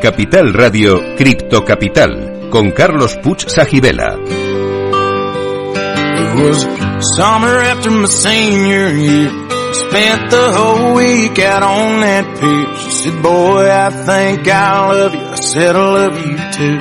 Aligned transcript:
Capital 0.00 0.52
Radio 0.52 1.14
Cripto 1.16 1.64
Capital 1.64 2.48
con 2.50 2.70
Carlos 2.72 3.16
Puch 3.16 3.46
Sajibela. 3.48 4.16
It 6.20 6.34
was 6.42 6.66
summer 7.16 7.58
after 7.62 7.90
my 7.90 8.06
senior 8.06 8.90
year. 8.92 9.30
Spent 9.72 10.30
the 10.30 10.52
whole 10.52 10.94
week 10.94 11.38
out 11.40 11.62
on 11.62 12.00
that 12.00 12.24
pier. 12.40 12.74
She 12.76 12.90
said, 12.90 13.22
boy, 13.22 13.70
I 13.70 13.90
think 13.90 14.48
I 14.48 14.88
love 14.92 15.14
you. 15.14 15.20
I 15.20 15.34
said, 15.36 15.76
I 15.76 15.92
love 15.92 16.18
you 16.18 16.36
too. 16.56 16.78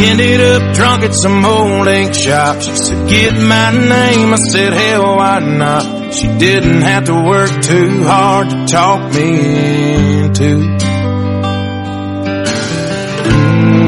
We 0.00 0.08
ended 0.08 0.40
up 0.40 0.74
drunk 0.74 1.04
at 1.04 1.14
some 1.14 1.44
old 1.44 1.86
ink 1.88 2.14
shop. 2.14 2.60
She 2.62 2.74
said, 2.74 3.08
get 3.08 3.34
my 3.34 3.72
name. 3.72 4.32
I 4.32 4.36
said, 4.36 4.72
hell, 4.72 5.16
why 5.16 5.40
not? 5.40 6.01
She 6.12 6.28
didn't 6.38 6.82
have 6.82 7.04
to 7.04 7.14
work 7.14 7.62
too 7.62 8.04
hard 8.04 8.50
to 8.50 8.66
talk 8.66 9.14
me 9.14 10.24
into. 10.24 10.50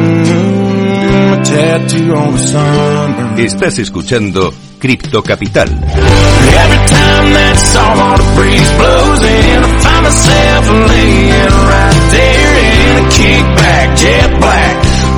Mm, 0.04 1.32
a 1.32 1.44
tattoo 1.44 2.14
on 2.14 2.32
the 2.32 2.38
sunburn. 2.38 3.38
Estás 3.38 3.78
escuchando 3.78 4.52
Cripto 4.78 5.22
Capital. 5.22 5.68
Every 5.68 6.82
time 6.88 7.32
that 7.34 7.56
saltwater 7.56 8.24
breeze 8.36 8.70
blows 8.78 9.22
in, 9.24 9.64
I 9.64 9.80
find 9.84 10.02
myself 10.04 10.64
laying 10.88 11.56
right 11.72 12.00
there 12.10 12.54
in 12.64 13.04
a 13.04 13.08
kickback, 13.10 13.96
jet 13.98 14.30
black, 14.40 14.76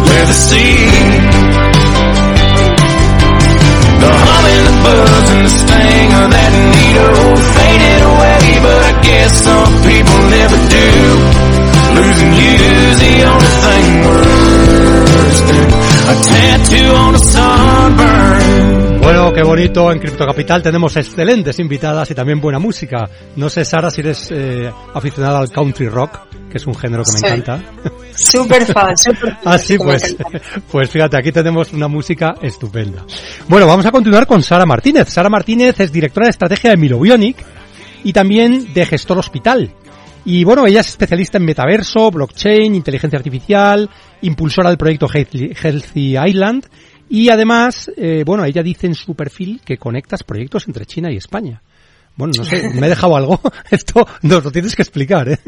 leather 0.09 0.33
seat. 0.33 1.27
The 4.01 4.11
hum 4.13 4.45
and 4.45 4.66
the 4.66 4.66
buzz 4.85 5.27
and 5.31 5.45
the 5.47 5.51
sting 5.51 6.11
of 6.21 6.27
that 6.31 6.53
needle 6.75 7.37
faded 7.57 8.01
away, 8.11 8.43
but 8.65 8.81
I 8.91 8.93
guess 9.03 9.33
some 9.45 9.73
people 9.87 10.19
never 10.37 10.59
do. 10.77 10.89
Losing 11.97 12.33
you's 12.37 12.99
the 13.01 13.15
only 13.33 13.53
thing 13.65 13.89
worse 14.05 15.41
than 15.49 15.67
a 16.13 16.15
tattoo 16.29 16.91
on 16.95 17.15
a 17.15 17.19
sunburn. 17.19 19.01
Bueno, 19.07 19.33
qué 19.33 19.43
bonito. 19.45 19.93
En 19.93 20.01
Cripto 20.01 20.27
Capital 20.27 20.63
tenemos 20.63 20.97
excelentes 20.97 21.61
invitadas 21.61 22.11
y 22.11 22.15
también 22.15 22.41
buena 22.41 22.59
música. 22.59 23.09
No 23.37 23.49
sé, 23.49 23.65
Sara, 23.65 23.89
si 23.89 24.01
eres 24.01 24.33
eh, 24.33 24.69
aficionada 24.95 25.39
al 25.39 25.51
country 25.51 25.89
rock, 25.89 26.19
que 26.51 26.59
es 26.59 26.67
un 26.67 26.75
género 26.75 27.03
que 27.05 27.13
me 27.13 27.19
Sí. 27.19 27.27
encanta. 27.27 27.63
Súper 28.15 28.65
fan, 28.67 28.97
súper 28.99 29.33
fan. 29.35 29.39
Ah, 29.45 29.59
sí, 29.59 29.77
que 29.77 29.85
me 29.85 29.91
pues, 29.93 30.17
pues 30.73 30.91
fíjate, 30.91 31.17
aquí 31.19 31.33
tenemos 31.33 31.73
una 31.73 31.89
música 31.89 32.35
estupenda. 32.43 33.05
Bueno, 33.49 33.67
vamos 33.67 33.85
a 33.87 33.91
continuar 33.91 34.27
con 34.27 34.43
Sara 34.43 34.65
Martínez. 34.67 35.09
Sara 35.09 35.29
Martínez 35.29 35.79
es 35.81 35.93
directora 35.93 36.27
de 36.27 36.31
estrategia 36.31 36.71
de 36.71 36.77
Milobionic 36.77 37.37
y 38.05 38.13
también 38.13 38.73
de 38.73 38.87
gestor 38.87 39.19
hospital. 39.19 39.71
Y 40.25 40.43
bueno, 40.45 40.67
ella 40.67 40.81
es 40.81 40.89
especialista 40.89 41.39
en 41.39 41.45
metaverso, 41.45 42.11
blockchain, 42.11 42.75
inteligencia 42.75 43.17
artificial, 43.17 43.89
impulsora 44.23 44.71
del 44.71 44.79
proyecto 44.79 45.07
Healthy 45.13 45.53
Healthy 45.55 46.17
Island 46.19 46.67
y 47.09 47.29
además, 47.29 47.89
eh, 47.97 48.25
bueno, 48.27 48.45
ella 48.45 48.63
dice 48.65 48.89
en 48.89 48.95
su 48.97 49.15
perfil 49.15 49.61
que 49.65 49.77
conectas 49.79 50.25
proyectos 50.25 50.67
entre 50.67 50.85
China 50.87 51.13
y 51.13 51.17
España. 51.17 51.63
Bueno, 52.17 52.33
no 52.39 52.45
sé, 52.45 52.71
me 52.71 52.87
he 52.87 52.91
dejado 52.91 53.15
algo. 53.15 53.41
Esto 53.71 54.05
nos 54.23 54.43
lo 54.43 54.51
tienes 54.51 54.75
que 54.75 54.83
explicar, 54.83 55.29
¿eh? 55.29 55.39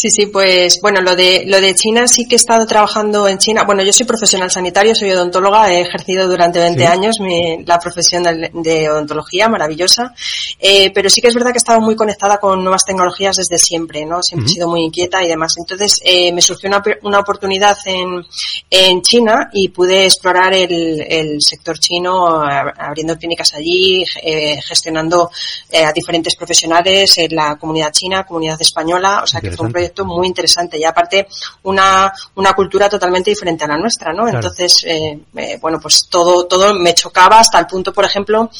Sí, 0.00 0.10
sí, 0.10 0.26
pues 0.26 0.78
bueno, 0.80 1.00
lo 1.00 1.16
de 1.16 1.42
lo 1.46 1.60
de 1.60 1.74
China 1.74 2.06
sí 2.06 2.24
que 2.28 2.36
he 2.36 2.38
estado 2.38 2.64
trabajando 2.68 3.26
en 3.26 3.38
China. 3.38 3.64
Bueno, 3.64 3.82
yo 3.82 3.92
soy 3.92 4.06
profesional 4.06 4.48
sanitario, 4.48 4.94
soy 4.94 5.10
odontóloga, 5.10 5.72
he 5.72 5.80
ejercido 5.80 6.28
durante 6.28 6.60
20 6.60 6.78
Sí. 6.82 6.86
años 6.86 7.16
mi- 7.18 7.64
la 7.64 7.80
profesión 7.80 8.22
de, 8.22 8.48
de 8.54 8.88
odontología, 8.88 9.48
maravillosa. 9.48 10.14
Eh, 10.60 10.92
pero 10.94 11.10
sí 11.10 11.20
que 11.20 11.26
es 11.26 11.34
verdad 11.34 11.50
que 11.50 11.56
he 11.58 11.64
estado 11.64 11.80
muy 11.80 11.96
conectada 11.96 12.38
con 12.38 12.62
nuevas 12.62 12.84
tecnologías 12.84 13.34
desde 13.38 13.58
siempre, 13.58 14.06
¿no? 14.06 14.22
Siempre 14.22 14.46
he 14.48 14.54
sido 14.54 14.68
muy 14.68 14.84
inquieta 14.84 15.24
y 15.24 15.26
demás. 15.26 15.54
Entonces 15.58 16.00
eh, 16.04 16.32
me 16.32 16.42
surgió 16.42 16.68
una, 16.68 16.80
una 17.02 17.18
oportunidad 17.18 17.76
en, 17.86 18.24
en 18.70 19.02
China 19.02 19.50
y 19.52 19.70
pude 19.70 20.04
explorar 20.04 20.54
el, 20.54 21.00
el 21.08 21.42
sector 21.42 21.76
chino 21.80 22.40
abriendo 22.40 23.16
clínicas 23.18 23.52
allí, 23.54 24.04
eh, 24.22 24.60
gestionando 24.64 25.28
eh, 25.70 25.84
a 25.84 25.92
diferentes 25.92 26.36
profesionales 26.36 27.18
en 27.18 27.34
la 27.34 27.56
comunidad 27.56 27.90
china, 27.90 28.24
comunidad 28.24 28.62
española, 28.62 29.22
o 29.24 29.26
sea 29.26 29.40
que 29.40 29.50
fue 29.50 29.66
un 29.66 29.70
Interesante. 29.70 29.87
Proyecto 29.88 30.04
muy 30.04 30.26
interesante 30.26 30.78
y 30.78 30.84
aparte 30.84 31.26
una, 31.62 32.12
una 32.36 32.52
cultura 32.52 32.88
totalmente 32.88 33.30
diferente 33.30 33.64
a 33.64 33.68
la 33.68 33.78
nuestra, 33.78 34.12
¿no? 34.12 34.22
Claro. 34.24 34.38
Entonces, 34.38 34.84
eh, 34.84 35.18
eh, 35.36 35.58
bueno, 35.60 35.78
pues 35.80 36.06
todo, 36.08 36.46
todo 36.46 36.74
me 36.74 36.94
chocaba 36.94 37.40
hasta 37.40 37.58
el 37.58 37.66
punto, 37.66 37.92
por 37.92 38.04
ejemplo, 38.04 38.50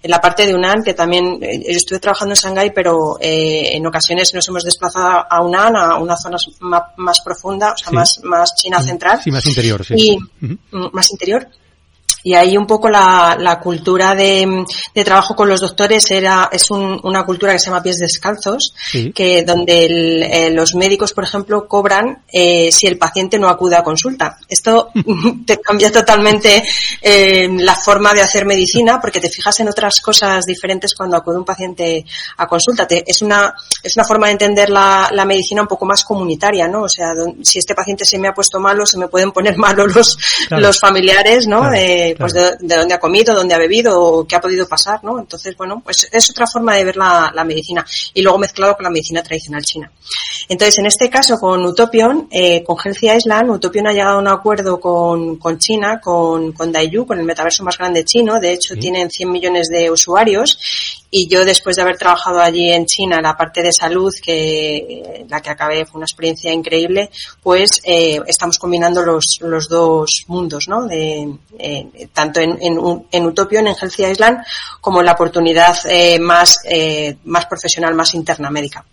en 0.00 0.10
la 0.12 0.20
parte 0.20 0.46
de 0.46 0.54
UNAN, 0.54 0.82
que 0.84 0.94
también 0.94 1.38
eh, 1.42 1.60
yo 1.66 1.76
estuve 1.76 1.98
trabajando 1.98 2.32
en 2.32 2.36
Shanghái, 2.40 2.70
pero 2.72 3.18
eh, 3.20 3.70
en 3.76 3.84
ocasiones 3.86 4.32
nos 4.32 4.46
hemos 4.48 4.62
desplazado 4.62 5.26
a 5.28 5.42
UNAN, 5.42 5.74
a 5.76 5.96
una 5.96 6.16
zona 6.16 6.36
más, 6.60 6.82
más 6.96 7.20
profunda, 7.20 7.72
o 7.72 7.76
sea, 7.76 7.88
Sí. 7.90 7.94
más, 7.96 8.20
más 8.22 8.54
China 8.54 8.80
central 8.80 9.20
Sí, 9.22 9.30
más 9.32 9.44
interior, 9.46 9.84
sí. 9.84 9.94
y 9.96 10.18
mm, 10.46 10.58
más 10.92 11.10
interior. 11.10 11.48
Y 12.28 12.34
ahí 12.34 12.58
un 12.58 12.66
poco 12.66 12.90
la, 12.90 13.36
la 13.40 13.58
cultura 13.58 14.14
de, 14.14 14.64
de 14.94 15.04
trabajo 15.04 15.34
con 15.34 15.48
los 15.48 15.60
doctores 15.62 16.10
era, 16.10 16.50
es 16.52 16.70
un- 16.70 17.00
una 17.04 17.24
cultura 17.24 17.52
que 17.54 17.58
se 17.58 17.66
llama 17.70 17.82
pies 17.82 17.96
descalzos, 17.98 18.74
Sí. 18.90 19.12
que 19.12 19.44
donde 19.44 19.86
el- 19.86 20.22
eh, 20.24 20.50
los 20.50 20.74
médicos, 20.74 21.14
por 21.14 21.24
ejemplo, 21.24 21.66
cobran 21.66 22.22
eh, 22.30 22.70
si 22.70 22.86
el 22.86 22.98
paciente 22.98 23.38
no 23.38 23.48
acude 23.48 23.76
a 23.76 23.82
consulta. 23.82 24.36
Esto 24.46 24.90
te 25.46 25.58
cambia 25.58 25.90
totalmente 25.90 26.62
eh, 27.00 27.48
la 27.50 27.74
forma 27.74 28.12
de 28.12 28.20
hacer 28.20 28.44
medicina 28.44 29.00
porque 29.00 29.20
te 29.20 29.30
fijas 29.30 29.58
en 29.60 29.68
otras 29.70 30.00
cosas 30.02 30.44
diferentes 30.44 30.94
cuando 30.94 31.16
acude 31.16 31.38
un 31.38 31.44
paciente 31.46 32.04
a 32.36 32.46
consulta. 32.46 32.86
Te- 32.86 33.04
es 33.10 33.22
una 33.22 33.54
es 33.82 33.96
una 33.96 34.04
forma 34.04 34.26
de 34.26 34.32
entender 34.32 34.68
la, 34.68 35.08
la 35.12 35.24
medicina 35.24 35.62
un 35.62 35.68
poco 35.68 35.86
más 35.86 36.04
comunitaria, 36.04 36.68
¿no? 36.68 36.82
O 36.82 36.88
sea, 36.90 37.14
don- 37.14 37.42
si 37.42 37.58
este 37.58 37.74
paciente 37.74 38.04
se 38.04 38.18
me 38.18 38.28
ha 38.28 38.34
puesto 38.34 38.60
malo, 38.60 38.84
se 38.84 38.98
me 38.98 39.08
pueden 39.08 39.32
poner 39.32 39.56
malos 39.66 39.94
los, 39.94 40.18
Claro. 40.48 40.62
los 40.66 40.78
familiares, 40.78 41.46
¿no? 41.46 41.60
Claro, 41.60 41.74
de, 41.74 42.16
pues 42.18 42.32
de, 42.32 42.56
de 42.60 42.76
dónde 42.76 42.94
ha 42.94 42.98
comido, 43.00 43.34
dónde 43.34 43.54
ha 43.54 43.58
bebido 43.58 44.00
o 44.00 44.26
qué 44.26 44.36
ha 44.36 44.40
podido 44.40 44.66
pasar, 44.68 45.02
¿no? 45.04 45.18
Entonces, 45.18 45.56
bueno, 45.56 45.80
pues 45.84 46.08
es 46.10 46.30
otra 46.30 46.46
forma 46.46 46.74
de 46.74 46.84
ver 46.84 46.96
la, 46.96 47.30
la 47.34 47.44
medicina 47.44 47.84
y 48.14 48.22
luego 48.22 48.38
mezclado 48.38 48.74
con 48.74 48.84
la 48.84 48.90
medicina 48.90 49.22
tradicional 49.22 49.62
china. 49.64 49.90
Entonces, 50.48 50.78
en 50.78 50.86
este 50.86 51.10
caso, 51.10 51.38
con 51.38 51.64
Utopion, 51.64 52.28
eh, 52.30 52.62
con 52.64 52.76
Healthy 52.82 53.10
Island, 53.10 53.50
Utopion 53.50 53.86
ha 53.86 53.92
llegado 53.92 54.16
a 54.16 54.20
un 54.20 54.28
acuerdo 54.28 54.80
con, 54.80 55.36
con 55.36 55.58
China, 55.58 56.00
con, 56.00 56.52
con 56.52 56.72
Daiyu, 56.72 57.06
con 57.06 57.18
el 57.18 57.24
metaverso 57.24 57.62
más 57.64 57.76
grande 57.78 58.04
chino. 58.04 58.40
De 58.40 58.52
hecho, 58.52 58.74
Sí. 58.74 58.80
tienen 58.80 59.10
100 59.10 59.30
millones 59.30 59.68
de 59.68 59.90
usuarios. 59.90 60.58
Y 61.10 61.26
yo, 61.26 61.44
después 61.46 61.76
de 61.76 61.82
haber 61.82 61.96
trabajado 61.96 62.40
allí 62.40 62.70
en 62.70 62.84
China, 62.84 63.20
la 63.22 63.34
parte 63.36 63.62
de 63.62 63.72
salud, 63.72 64.12
que 64.22 65.24
la 65.28 65.40
que 65.40 65.50
acabé 65.50 65.86
fue 65.86 65.98
una 65.98 66.04
experiencia 66.04 66.52
increíble, 66.52 67.10
pues 67.42 67.80
eh, 67.84 68.20
estamos 68.26 68.58
combinando 68.58 69.02
los, 69.02 69.38
los 69.40 69.68
dos 69.68 70.24
mundos, 70.26 70.64
¿no? 70.68 70.86
De, 70.86 71.28
eh, 71.58 71.97
tanto 72.12 72.40
en, 72.40 72.58
en, 72.60 72.78
en 73.10 73.26
Utopion, 73.26 73.66
en 73.66 73.74
Healthy 73.74 74.06
Island, 74.06 74.38
como 74.80 75.00
en 75.00 75.06
la 75.06 75.12
oportunidad 75.12 75.76
eh, 75.88 76.18
más, 76.18 76.60
eh, 76.64 77.16
más 77.24 77.46
profesional, 77.46 77.94
más 77.94 78.14
interna 78.14 78.50
médica. 78.50 78.84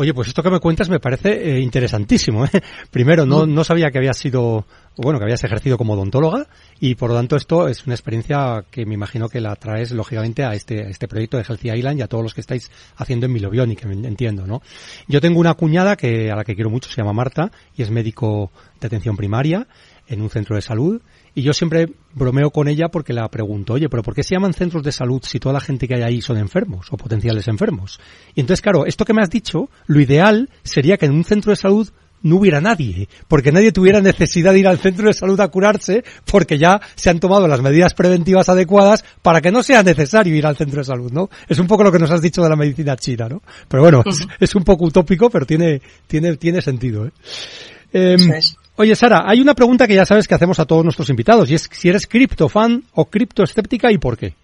Oye, 0.00 0.14
pues 0.14 0.28
esto 0.28 0.44
que 0.44 0.50
me 0.50 0.60
cuentas 0.60 0.88
me 0.88 1.00
parece 1.00 1.30
eh, 1.30 1.60
interesantísimo. 1.60 2.44
¿eh? 2.44 2.50
Primero, 2.92 3.26
no, 3.26 3.46
no 3.46 3.64
sabía 3.64 3.90
que 3.90 3.98
habías 3.98 4.16
sido, 4.16 4.64
bueno, 4.96 5.18
que 5.18 5.24
habías 5.24 5.42
ejercido 5.42 5.76
como 5.76 5.94
odontóloga 5.94 6.46
y 6.78 6.94
por 6.94 7.10
lo 7.10 7.16
tanto 7.16 7.34
esto 7.34 7.66
es 7.66 7.84
una 7.84 7.96
experiencia 7.96 8.64
que 8.70 8.86
me 8.86 8.94
imagino 8.94 9.28
que 9.28 9.40
la 9.40 9.56
traes 9.56 9.90
lógicamente 9.90 10.44
a 10.44 10.54
este, 10.54 10.84
a 10.84 10.88
este 10.88 11.08
proyecto 11.08 11.36
de 11.36 11.42
Healthy 11.42 11.72
Island 11.72 11.98
y 11.98 12.02
a 12.02 12.06
todos 12.06 12.22
los 12.22 12.32
que 12.32 12.42
estáis 12.42 12.70
haciendo 12.96 13.26
en 13.26 13.32
Milobionic, 13.32 13.84
entiendo, 13.86 14.46
¿no? 14.46 14.62
Yo 15.08 15.20
tengo 15.20 15.40
una 15.40 15.54
cuñada 15.54 15.96
que, 15.96 16.30
a 16.30 16.36
la 16.36 16.44
que 16.44 16.54
quiero 16.54 16.70
mucho, 16.70 16.88
se 16.88 16.96
llama 16.96 17.12
Marta 17.12 17.50
y 17.74 17.82
es 17.82 17.90
médico 17.90 18.52
de 18.80 18.86
atención 18.86 19.16
primaria 19.16 19.66
en 20.08 20.22
un 20.22 20.30
centro 20.30 20.56
de 20.56 20.62
salud 20.62 21.00
y 21.34 21.42
yo 21.42 21.52
siempre 21.52 21.92
bromeo 22.14 22.50
con 22.50 22.68
ella 22.68 22.88
porque 22.88 23.12
la 23.12 23.28
pregunto, 23.28 23.74
oye, 23.74 23.88
pero 23.88 24.02
¿por 24.02 24.14
qué 24.14 24.22
se 24.22 24.34
llaman 24.34 24.54
centros 24.54 24.82
de 24.82 24.92
salud 24.92 25.22
si 25.22 25.38
toda 25.38 25.52
la 25.52 25.60
gente 25.60 25.86
que 25.86 25.94
hay 25.94 26.02
ahí 26.02 26.20
son 26.20 26.38
enfermos 26.38 26.88
o 26.90 26.96
potenciales 26.96 27.46
enfermos? 27.48 28.00
Y 28.34 28.40
entonces, 28.40 28.62
claro, 28.62 28.86
esto 28.86 29.04
que 29.04 29.14
me 29.14 29.22
has 29.22 29.30
dicho, 29.30 29.68
lo 29.86 30.00
ideal 30.00 30.48
sería 30.62 30.96
que 30.96 31.06
en 31.06 31.12
un 31.12 31.24
centro 31.24 31.50
de 31.50 31.56
salud 31.56 31.88
no 32.22 32.36
hubiera 32.36 32.60
nadie, 32.60 33.08
porque 33.28 33.52
nadie 33.52 33.70
tuviera 33.70 34.00
necesidad 34.00 34.52
de 34.52 34.58
ir 34.58 34.68
al 34.68 34.78
centro 34.78 35.06
de 35.06 35.12
salud 35.12 35.38
a 35.40 35.48
curarse, 35.48 36.02
porque 36.24 36.58
ya 36.58 36.80
se 36.96 37.10
han 37.10 37.20
tomado 37.20 37.46
las 37.46 37.62
medidas 37.62 37.94
preventivas 37.94 38.48
adecuadas 38.48 39.04
para 39.22 39.40
que 39.40 39.52
no 39.52 39.62
sea 39.62 39.82
necesario 39.82 40.34
ir 40.34 40.46
al 40.46 40.56
centro 40.56 40.78
de 40.78 40.84
salud, 40.84 41.12
¿no? 41.12 41.30
Es 41.48 41.58
un 41.58 41.66
poco 41.66 41.84
lo 41.84 41.92
que 41.92 41.98
nos 41.98 42.10
has 42.10 42.22
dicho 42.22 42.42
de 42.42 42.48
la 42.48 42.56
medicina 42.56 42.96
china, 42.96 43.28
¿no? 43.28 43.42
Pero 43.68 43.82
bueno, 43.82 44.02
es, 44.04 44.26
es 44.40 44.54
un 44.54 44.64
poco 44.64 44.86
utópico, 44.86 45.30
pero 45.30 45.46
tiene, 45.46 45.80
tiene, 46.06 46.36
tiene 46.36 46.60
sentido, 46.60 47.06
¿eh? 47.06 47.12
Em, 47.92 48.20
Eso 48.20 48.34
es. 48.34 48.56
Oye, 48.80 48.94
Sara, 48.94 49.24
hay 49.26 49.40
una 49.40 49.54
pregunta 49.54 49.88
que 49.88 49.96
ya 49.96 50.06
sabes 50.06 50.28
que 50.28 50.36
hacemos 50.36 50.60
a 50.60 50.64
todos 50.64 50.84
nuestros 50.84 51.10
invitados, 51.10 51.50
y 51.50 51.54
es 51.56 51.68
si 51.72 51.88
eres 51.88 52.06
criptofan 52.06 52.84
o 52.92 53.06
criptoescéptica 53.06 53.90
y 53.90 53.98
por 53.98 54.16
qué. 54.16 54.34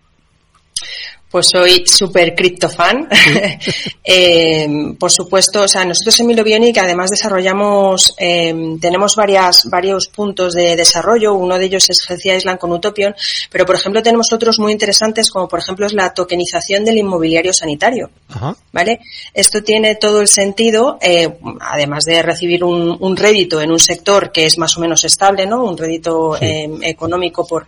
Pues 1.35 1.49
soy 1.49 1.85
súper 1.85 2.33
criptofan. 2.33 3.09
eh, 4.05 4.69
por 4.97 5.11
supuesto, 5.11 5.63
o 5.63 5.67
sea, 5.67 5.85
nosotros 5.85 6.21
en 6.21 6.29
Milobionic 6.29 6.79
además 6.79 7.11
desarrollamos, 7.11 8.15
eh, 8.19 8.55
tenemos 8.81 9.17
varias, 9.17 9.65
varios 9.69 10.07
puntos 10.07 10.55
de 10.55 10.77
desarrollo. 10.77 11.35
Uno 11.35 11.59
de 11.59 11.65
ellos 11.65 11.91
es 11.91 12.09
Healthy 12.09 12.31
Island 12.31 12.61
con 12.61 12.71
Utopion, 12.71 13.17
pero 13.51 13.67
por 13.67 13.75
ejemplo 13.75 14.01
tenemos 14.01 14.33
otros 14.33 14.61
muy 14.61 14.71
interesantes 14.71 15.29
como 15.29 15.49
por 15.49 15.59
ejemplo 15.59 15.87
es 15.87 15.93
la 15.93 16.15
tokenización 16.15 16.85
del 16.85 16.99
inmobiliario 16.99 17.53
sanitario. 17.53 18.11
Ajá. 18.29 18.55
¿Vale? 18.71 19.01
Esto 19.33 19.61
tiene 19.61 19.97
todo 19.97 20.21
el 20.21 20.29
sentido, 20.29 20.99
eh, 21.03 21.37
además 21.63 22.05
de 22.05 22.23
recibir 22.23 22.63
un, 22.63 22.97
un, 23.01 23.17
rédito 23.17 23.61
en 23.61 23.73
un 23.73 23.81
sector 23.81 24.31
que 24.31 24.47
es 24.47 24.57
más 24.57 24.77
o 24.77 24.81
menos 24.81 25.03
estable, 25.03 25.47
¿no? 25.47 25.65
Un 25.65 25.77
rédito 25.77 26.37
sí. 26.39 26.45
eh, 26.45 26.71
económico 26.83 27.45
por, 27.45 27.67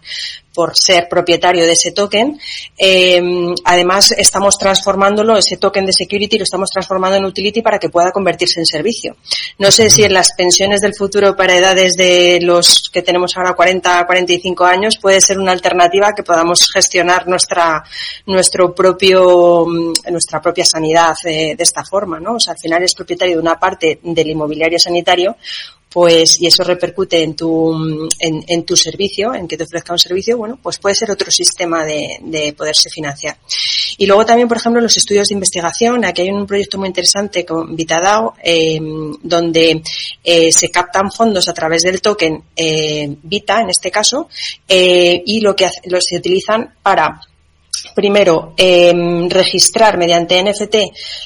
por 0.57 0.75
ser 0.75 1.07
propietario 1.07 1.67
de 1.67 1.73
ese 1.73 1.93
token. 1.93 2.41
Eh, 2.79 3.21
además, 3.63 4.13
estamos 4.17 4.57
transformándolo, 4.57 5.37
ese 5.37 5.59
token 5.59 5.85
de 5.85 5.93
security, 5.93 6.39
lo 6.39 6.45
estamos 6.45 6.71
transformando 6.71 7.19
en 7.19 7.27
utility 7.27 7.61
para 7.61 7.79
que 7.79 7.91
pueda 7.91 8.11
convertirse 8.11 8.59
en 8.59 8.65
servicio. 8.65 9.17
No 9.59 9.71
sé 9.71 9.91
si 9.91 10.03
en 10.05 10.15
las 10.15 10.33
pensiones 10.35 10.81
del 10.81 10.95
futuro 10.95 11.37
para 11.37 11.55
edades 11.55 11.93
de 11.99 12.39
los 12.41 12.85
que 12.91 13.03
tenemos 13.03 13.37
ahora 13.37 13.53
40, 13.53 14.07
45 14.07 14.65
años 14.65 14.97
puede 14.97 15.21
ser 15.21 15.39
una 15.39 15.53
alternativa 15.53 16.15
que 16.15 16.23
podamos 16.23 16.67
gestionar 16.73 17.29
nuestra, 17.29 17.85
nuestro 18.25 18.75
propio, 18.75 19.67
nuestra 20.11 20.41
propia 20.41 20.65
sanidad 20.65 21.15
de, 21.23 21.55
de 21.55 21.63
esta 21.63 21.85
forma, 21.85 22.19
¿no? 22.19 22.37
O 22.37 22.41
sea, 22.41 22.55
al 22.55 22.59
final 22.59 22.83
es 22.83 22.95
propietario 22.95 23.35
de 23.35 23.43
una 23.43 23.61
parte 23.61 24.01
del 24.03 24.31
inmobiliario 24.31 24.79
sanitario, 24.79 25.37
pues 25.97 26.43
y 26.43 26.47
eso 26.47 26.63
repercute 26.63 27.23
en 27.23 27.35
tu 27.35 27.75
en, 28.19 28.65
tu 28.65 28.77
servicio, 28.77 29.33
en 29.33 29.49
que 29.49 29.57
te 29.57 29.65
ofrezca 29.65 29.95
un 29.95 29.99
servicio, 29.99 30.37
bueno, 30.37 30.59
pues 30.63 30.77
puede 30.77 30.95
ser 30.95 31.11
otro 31.11 31.31
sistema 31.31 31.87
de, 31.87 32.19
de, 32.21 32.53
poderse 32.53 32.91
financiar. 32.91 33.39
Y 33.97 34.05
luego 34.05 34.27
también, 34.27 34.47
por 34.47 34.59
ejemplo, 34.59 34.83
los 34.83 34.95
estudios 34.95 35.29
de 35.29 35.35
investigación. 35.37 36.05
Aquí 36.05 36.21
hay 36.21 36.29
un 36.29 36.47
proyecto 36.47 36.77
muy 36.77 36.89
interesante 36.89 37.47
con 37.47 37.75
VitaDAO, 37.75 38.35
eh, 38.45 38.79
donde 39.23 39.83
eh, 40.23 40.53
se 40.53 40.69
captan 40.71 41.11
fondos 41.11 41.49
a 41.49 41.55
través 41.55 41.81
del 41.81 42.03
token 42.03 42.43
eh, 42.55 43.17
Vita, 43.23 43.63
en 43.63 43.71
este 43.71 43.91
caso, 43.91 44.29
y 44.69 45.41
lo 45.41 45.57
que 45.57 45.71
se 46.01 46.17
utilizan 46.19 46.75
para 46.83 47.23
primero, 47.97 48.53
eh, 48.59 48.93
registrar 49.31 49.97
mediante 49.97 50.39
NFT 50.43 50.77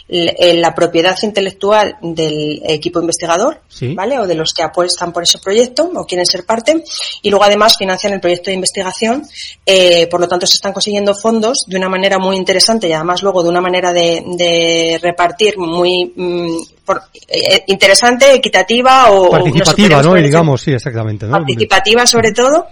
la 0.08 0.72
propiedad 0.72 1.16
intelectual 1.20 1.96
del 2.00 2.62
equipo 2.64 3.00
investigador, 3.00 3.60
sí. 3.68 3.92
¿vale? 3.92 4.20
O 4.20 4.26
de 4.26 4.36
los 4.36 4.52
que 4.54 4.62
apuestan 4.62 5.12
por 5.12 5.24
ese 5.24 5.38
proyecto 5.38 5.90
o 5.92 6.06
quieren 6.06 6.24
ser 6.24 6.46
parte. 6.46 6.84
Y 7.22 7.28
luego, 7.28 7.44
además, 7.44 7.74
financian 7.76 8.12
el 8.12 8.20
proyecto 8.20 8.50
de 8.50 8.54
investigación. 8.54 9.26
Eh, 9.66 10.06
por 10.06 10.20
lo 10.20 10.28
tanto, 10.28 10.46
se 10.46 10.54
están 10.54 10.72
consiguiendo 10.72 11.12
fondos 11.12 11.64
de 11.66 11.76
una 11.76 11.88
manera 11.88 12.20
muy 12.20 12.36
interesante 12.36 12.88
y 12.88 12.92
además 12.92 13.20
luego 13.22 13.42
de 13.42 13.48
una 13.48 13.60
manera 13.60 13.92
de, 13.92 14.22
de 14.36 15.00
repartir 15.02 15.58
muy 15.58 16.12
mmm, 16.14 16.56
por, 16.84 17.02
eh, 17.28 17.64
interesante, 17.66 18.34
equitativa 18.34 19.10
o 19.10 19.30
participativa, 19.30 20.02
¿no? 20.02 20.16
Y 20.16 20.22
digamos, 20.22 20.60
sí, 20.62 20.72
exactamente. 20.72 21.26
¿no? 21.26 21.32
Participativa 21.32 22.06
sobre 22.06 22.32
todo. 22.32 22.66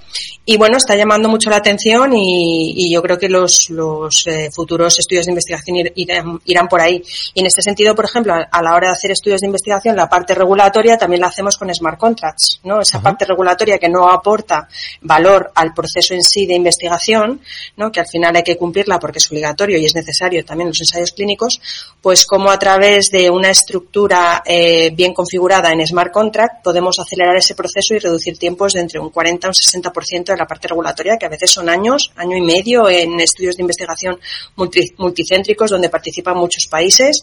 Y 0.44 0.56
bueno, 0.56 0.78
está 0.78 0.96
llamando 0.96 1.28
mucho 1.28 1.50
la 1.50 1.56
atención 1.56 2.16
y, 2.16 2.72
y 2.74 2.90
yo 2.90 3.02
creo 3.02 3.18
que 3.18 3.28
los, 3.28 3.68
los 3.68 4.26
eh, 4.26 4.48
futuros 4.50 4.98
estudios 4.98 5.26
de 5.26 5.32
investigación 5.32 5.76
ir, 5.76 5.92
irán, 5.94 6.40
irán, 6.46 6.68
por 6.68 6.80
ahí. 6.80 7.02
Y 7.34 7.40
en 7.40 7.46
este 7.46 7.60
sentido, 7.60 7.94
por 7.94 8.06
ejemplo, 8.06 8.32
a, 8.32 8.48
a, 8.50 8.62
la 8.62 8.74
hora 8.74 8.88
de 8.88 8.94
hacer 8.94 9.10
estudios 9.10 9.42
de 9.42 9.46
investigación, 9.46 9.94
la 9.94 10.08
parte 10.08 10.34
regulatoria 10.34 10.96
también 10.96 11.20
la 11.20 11.26
hacemos 11.26 11.58
con 11.58 11.72
smart 11.74 11.98
contracts, 11.98 12.60
¿no? 12.64 12.80
Esa 12.80 12.96
Ajá. 12.96 13.04
parte 13.04 13.26
regulatoria 13.26 13.78
que 13.78 13.90
no 13.90 14.08
aporta 14.08 14.68
valor 15.02 15.52
al 15.54 15.74
proceso 15.74 16.14
en 16.14 16.22
sí 16.22 16.46
de 16.46 16.54
investigación, 16.54 17.42
¿no? 17.76 17.92
Que 17.92 18.00
al 18.00 18.06
final 18.06 18.34
hay 18.34 18.42
que 18.42 18.56
cumplirla 18.56 18.98
porque 18.98 19.18
es 19.18 19.30
obligatorio 19.30 19.76
y 19.78 19.84
es 19.84 19.94
necesario 19.94 20.42
también 20.46 20.68
los 20.68 20.80
ensayos 20.80 21.12
clínicos, 21.12 21.60
pues 22.00 22.24
como 22.24 22.50
a 22.50 22.58
través 22.58 23.10
de 23.10 23.28
una 23.28 23.50
estructura 23.50 23.97
eh, 24.44 24.90
bien 24.94 25.12
configurada 25.12 25.72
en 25.72 25.86
smart 25.86 26.12
contract 26.12 26.62
podemos 26.62 26.98
acelerar 26.98 27.36
ese 27.36 27.54
proceso 27.54 27.94
y 27.94 27.98
reducir 27.98 28.38
tiempos 28.38 28.72
de 28.72 28.80
entre 28.80 29.00
un 29.00 29.10
40 29.10 29.46
y 29.46 29.48
un 29.48 29.82
60% 29.82 30.24
de 30.24 30.36
la 30.36 30.46
parte 30.46 30.68
regulatoria, 30.68 31.16
que 31.18 31.26
a 31.26 31.28
veces 31.28 31.50
son 31.50 31.68
años, 31.68 32.12
año 32.16 32.36
y 32.36 32.40
medio 32.40 32.88
en 32.88 33.20
estudios 33.20 33.56
de 33.56 33.62
investigación 33.62 34.18
multi, 34.56 34.92
multicéntricos 34.98 35.70
donde 35.70 35.88
participan 35.88 36.36
muchos 36.36 36.66
países 36.66 37.22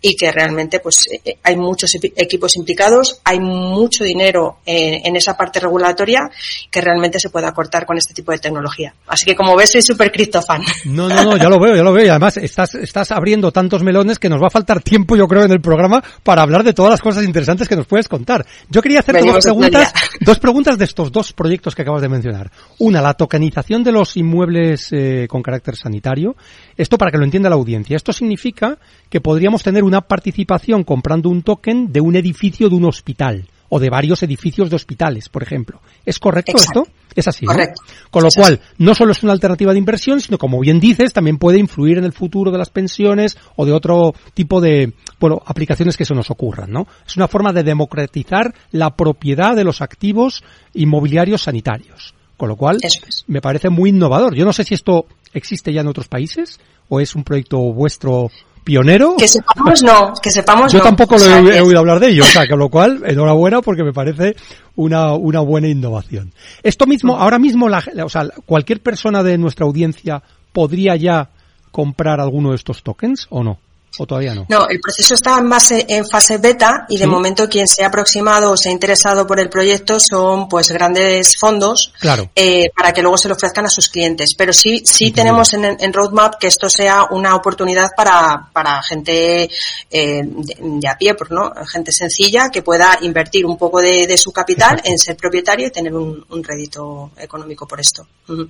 y 0.00 0.16
que 0.16 0.32
realmente 0.32 0.80
pues 0.80 1.06
eh, 1.10 1.38
hay 1.42 1.56
muchos 1.56 1.94
equipos 1.94 2.56
implicados, 2.56 3.20
hay 3.24 3.38
mucho 3.38 4.04
dinero 4.04 4.58
en, 4.64 5.06
en, 5.06 5.16
esa 5.16 5.36
parte 5.36 5.60
regulatoria 5.60 6.30
que 6.70 6.80
realmente 6.80 7.18
se 7.20 7.30
puede 7.30 7.46
acortar 7.46 7.86
con 7.86 7.96
este 7.96 8.14
tipo 8.14 8.32
de 8.32 8.38
tecnología. 8.38 8.94
Así 9.06 9.24
que 9.24 9.34
como 9.34 9.56
ves 9.56 9.72
soy 9.72 9.82
súper 9.82 10.10
criptofan. 10.10 10.62
No, 10.84 11.08
no, 11.08 11.24
no, 11.24 11.36
ya 11.36 11.48
lo 11.48 11.58
veo, 11.58 11.76
ya 11.76 11.82
lo 11.82 11.92
veo 11.92 12.06
y 12.06 12.08
además 12.08 12.36
estás, 12.36 12.74
estás 12.74 13.10
abriendo 13.10 13.52
tantos 13.52 13.82
melones 13.82 14.18
que 14.18 14.28
nos 14.28 14.42
va 14.42 14.46
a 14.46 14.50
faltar 14.50 14.82
tiempo 14.82 15.16
yo 15.16 15.26
creo 15.26 15.44
en 15.44 15.52
el 15.52 15.60
programa 15.60 16.02
para 16.22 16.42
hablar 16.42 16.64
de 16.64 16.72
todas 16.72 16.90
las 16.90 17.00
cosas 17.00 17.24
interesantes 17.24 17.68
que 17.68 17.76
nos 17.76 17.86
puedes 17.86 18.08
contar. 18.08 18.46
Yo 18.68 18.82
quería 18.82 19.00
hacerte 19.00 19.26
dos 19.26 19.44
preguntas, 19.44 19.92
dos 20.20 20.38
preguntas 20.38 20.78
de 20.78 20.84
estos 20.84 21.12
dos 21.12 21.32
proyectos 21.32 21.74
que 21.74 21.82
acabas 21.82 22.02
de 22.02 22.08
mencionar. 22.08 22.50
Una, 22.78 23.00
la 23.00 23.14
tokenización 23.14 23.82
de 23.84 23.92
los 23.92 24.16
inmuebles 24.16 24.88
eh, 24.92 25.26
con 25.28 25.42
carácter 25.42 25.76
sanitario. 25.76 26.36
Esto 26.76 26.98
para 26.98 27.10
que 27.10 27.18
lo 27.18 27.24
entienda 27.24 27.48
la 27.48 27.56
audiencia. 27.56 27.96
Esto 27.96 28.12
significa 28.12 28.78
que 29.08 29.20
podríamos 29.20 29.62
tener 29.62 29.84
una 29.84 30.02
participación 30.02 30.84
comprando 30.84 31.28
un 31.28 31.42
token 31.42 31.92
de 31.92 32.00
un 32.00 32.16
edificio 32.16 32.68
de 32.68 32.76
un 32.76 32.84
hospital 32.84 33.48
o 33.68 33.78
de 33.80 33.90
varios 33.90 34.22
edificios 34.22 34.70
de 34.70 34.76
hospitales, 34.76 35.28
por 35.28 35.42
ejemplo. 35.42 35.80
¿Es 36.04 36.18
correcto 36.18 36.52
Exacto. 36.52 36.82
esto? 36.82 36.95
Es 37.16 37.26
así. 37.26 37.46
Correcto. 37.46 37.82
¿no? 37.84 38.10
Con 38.10 38.22
lo 38.22 38.28
cual, 38.30 38.60
no 38.78 38.94
solo 38.94 39.12
es 39.12 39.22
una 39.22 39.32
alternativa 39.32 39.72
de 39.72 39.78
inversión, 39.78 40.20
sino 40.20 40.36
como 40.36 40.60
bien 40.60 40.78
dices, 40.78 41.14
también 41.14 41.38
puede 41.38 41.58
influir 41.58 41.98
en 41.98 42.04
el 42.04 42.12
futuro 42.12 42.52
de 42.52 42.58
las 42.58 42.68
pensiones 42.70 43.38
o 43.56 43.64
de 43.64 43.72
otro 43.72 44.14
tipo 44.34 44.60
de, 44.60 44.92
bueno, 45.18 45.42
aplicaciones 45.46 45.96
que 45.96 46.04
se 46.04 46.14
nos 46.14 46.30
ocurran, 46.30 46.70
¿no? 46.70 46.86
Es 47.06 47.16
una 47.16 47.26
forma 47.26 47.52
de 47.52 47.62
democratizar 47.62 48.54
la 48.70 48.94
propiedad 48.94 49.56
de 49.56 49.64
los 49.64 49.80
activos 49.80 50.44
inmobiliarios 50.74 51.42
sanitarios. 51.42 52.14
Con 52.36 52.50
lo 52.50 52.56
cual, 52.56 52.76
es. 52.82 53.24
me 53.26 53.40
parece 53.40 53.70
muy 53.70 53.90
innovador. 53.90 54.34
Yo 54.34 54.44
no 54.44 54.52
sé 54.52 54.62
si 54.62 54.74
esto 54.74 55.06
existe 55.32 55.72
ya 55.72 55.80
en 55.80 55.86
otros 55.86 56.06
países 56.06 56.60
o 56.90 57.00
es 57.00 57.14
un 57.14 57.24
proyecto 57.24 57.58
vuestro 57.72 58.30
pionero. 58.66 59.14
Que 59.16 59.28
sepamos 59.28 59.80
no, 59.84 60.12
que 60.20 60.30
sepamos 60.32 60.72
Yo 60.72 60.80
no. 60.80 60.84
tampoco 60.84 61.14
o 61.14 61.18
lo 61.18 61.24
sea, 61.24 61.38
he, 61.38 61.58
he, 61.58 61.60
oído 61.60 61.78
hablar 61.78 62.00
de 62.00 62.08
ello, 62.08 62.24
o 62.24 62.26
sea, 62.26 62.48
con 62.48 62.58
lo 62.58 62.68
cual, 62.68 63.00
enhorabuena 63.06 63.62
porque 63.62 63.84
me 63.84 63.92
parece 63.92 64.34
una, 64.74 65.14
una 65.14 65.38
buena 65.38 65.68
innovación. 65.68 66.32
Esto 66.64 66.84
mismo, 66.84 67.16
ahora 67.16 67.38
mismo, 67.38 67.68
la, 67.68 67.84
o 68.04 68.08
sea, 68.08 68.28
cualquier 68.44 68.80
persona 68.82 69.22
de 69.22 69.38
nuestra 69.38 69.66
audiencia 69.66 70.20
podría 70.52 70.96
ya 70.96 71.30
comprar 71.70 72.20
alguno 72.20 72.50
de 72.50 72.56
estos 72.56 72.82
tokens 72.82 73.28
o 73.30 73.44
no? 73.44 73.58
¿O 73.98 74.06
todavía 74.06 74.34
no? 74.34 74.46
No, 74.48 74.68
el 74.68 74.80
proceso 74.80 75.14
está 75.14 75.38
en, 75.38 75.48
base, 75.48 75.84
en 75.88 76.06
fase 76.06 76.38
beta 76.38 76.86
y 76.88 76.98
de 76.98 77.04
¿Sí? 77.04 77.10
momento 77.10 77.48
quien 77.48 77.66
se 77.66 77.82
ha 77.84 77.88
aproximado 77.88 78.50
o 78.52 78.56
se 78.56 78.68
ha 78.68 78.72
interesado 78.72 79.26
por 79.26 79.40
el 79.40 79.48
proyecto 79.48 79.98
son 80.00 80.48
pues 80.48 80.70
grandes 80.70 81.36
fondos 81.38 81.92
claro. 81.98 82.30
eh, 82.34 82.70
para 82.74 82.92
que 82.92 83.02
luego 83.02 83.16
se 83.16 83.28
lo 83.28 83.34
ofrezcan 83.34 83.66
a 83.66 83.70
sus 83.70 83.88
clientes. 83.88 84.34
Pero 84.36 84.52
sí, 84.52 84.82
sí 84.84 85.10
tenemos 85.12 85.52
en, 85.54 85.64
en, 85.64 85.92
roadmap 85.92 86.34
que 86.38 86.48
esto 86.48 86.68
sea 86.68 87.06
una 87.10 87.34
oportunidad 87.34 87.88
para, 87.96 88.48
para 88.52 88.82
gente 88.82 89.44
eh, 89.44 89.48
de, 89.90 90.56
de, 90.60 90.88
a 90.88 90.96
pie, 90.96 91.14
pues, 91.14 91.30
¿no? 91.30 91.52
gente 91.66 91.92
sencilla 91.92 92.50
que 92.50 92.62
pueda 92.62 92.98
invertir 93.02 93.46
un 93.46 93.56
poco 93.56 93.80
de, 93.80 94.06
de 94.06 94.16
su 94.16 94.32
capital 94.32 94.72
Exacto. 94.72 94.90
en 94.90 94.98
ser 94.98 95.16
propietario 95.16 95.66
y 95.68 95.70
tener 95.70 95.94
un, 95.94 96.24
un 96.28 96.44
rédito 96.44 97.12
económico 97.18 97.66
por 97.66 97.80
esto. 97.80 98.06
Uh 98.28 98.32
-huh. 98.32 98.48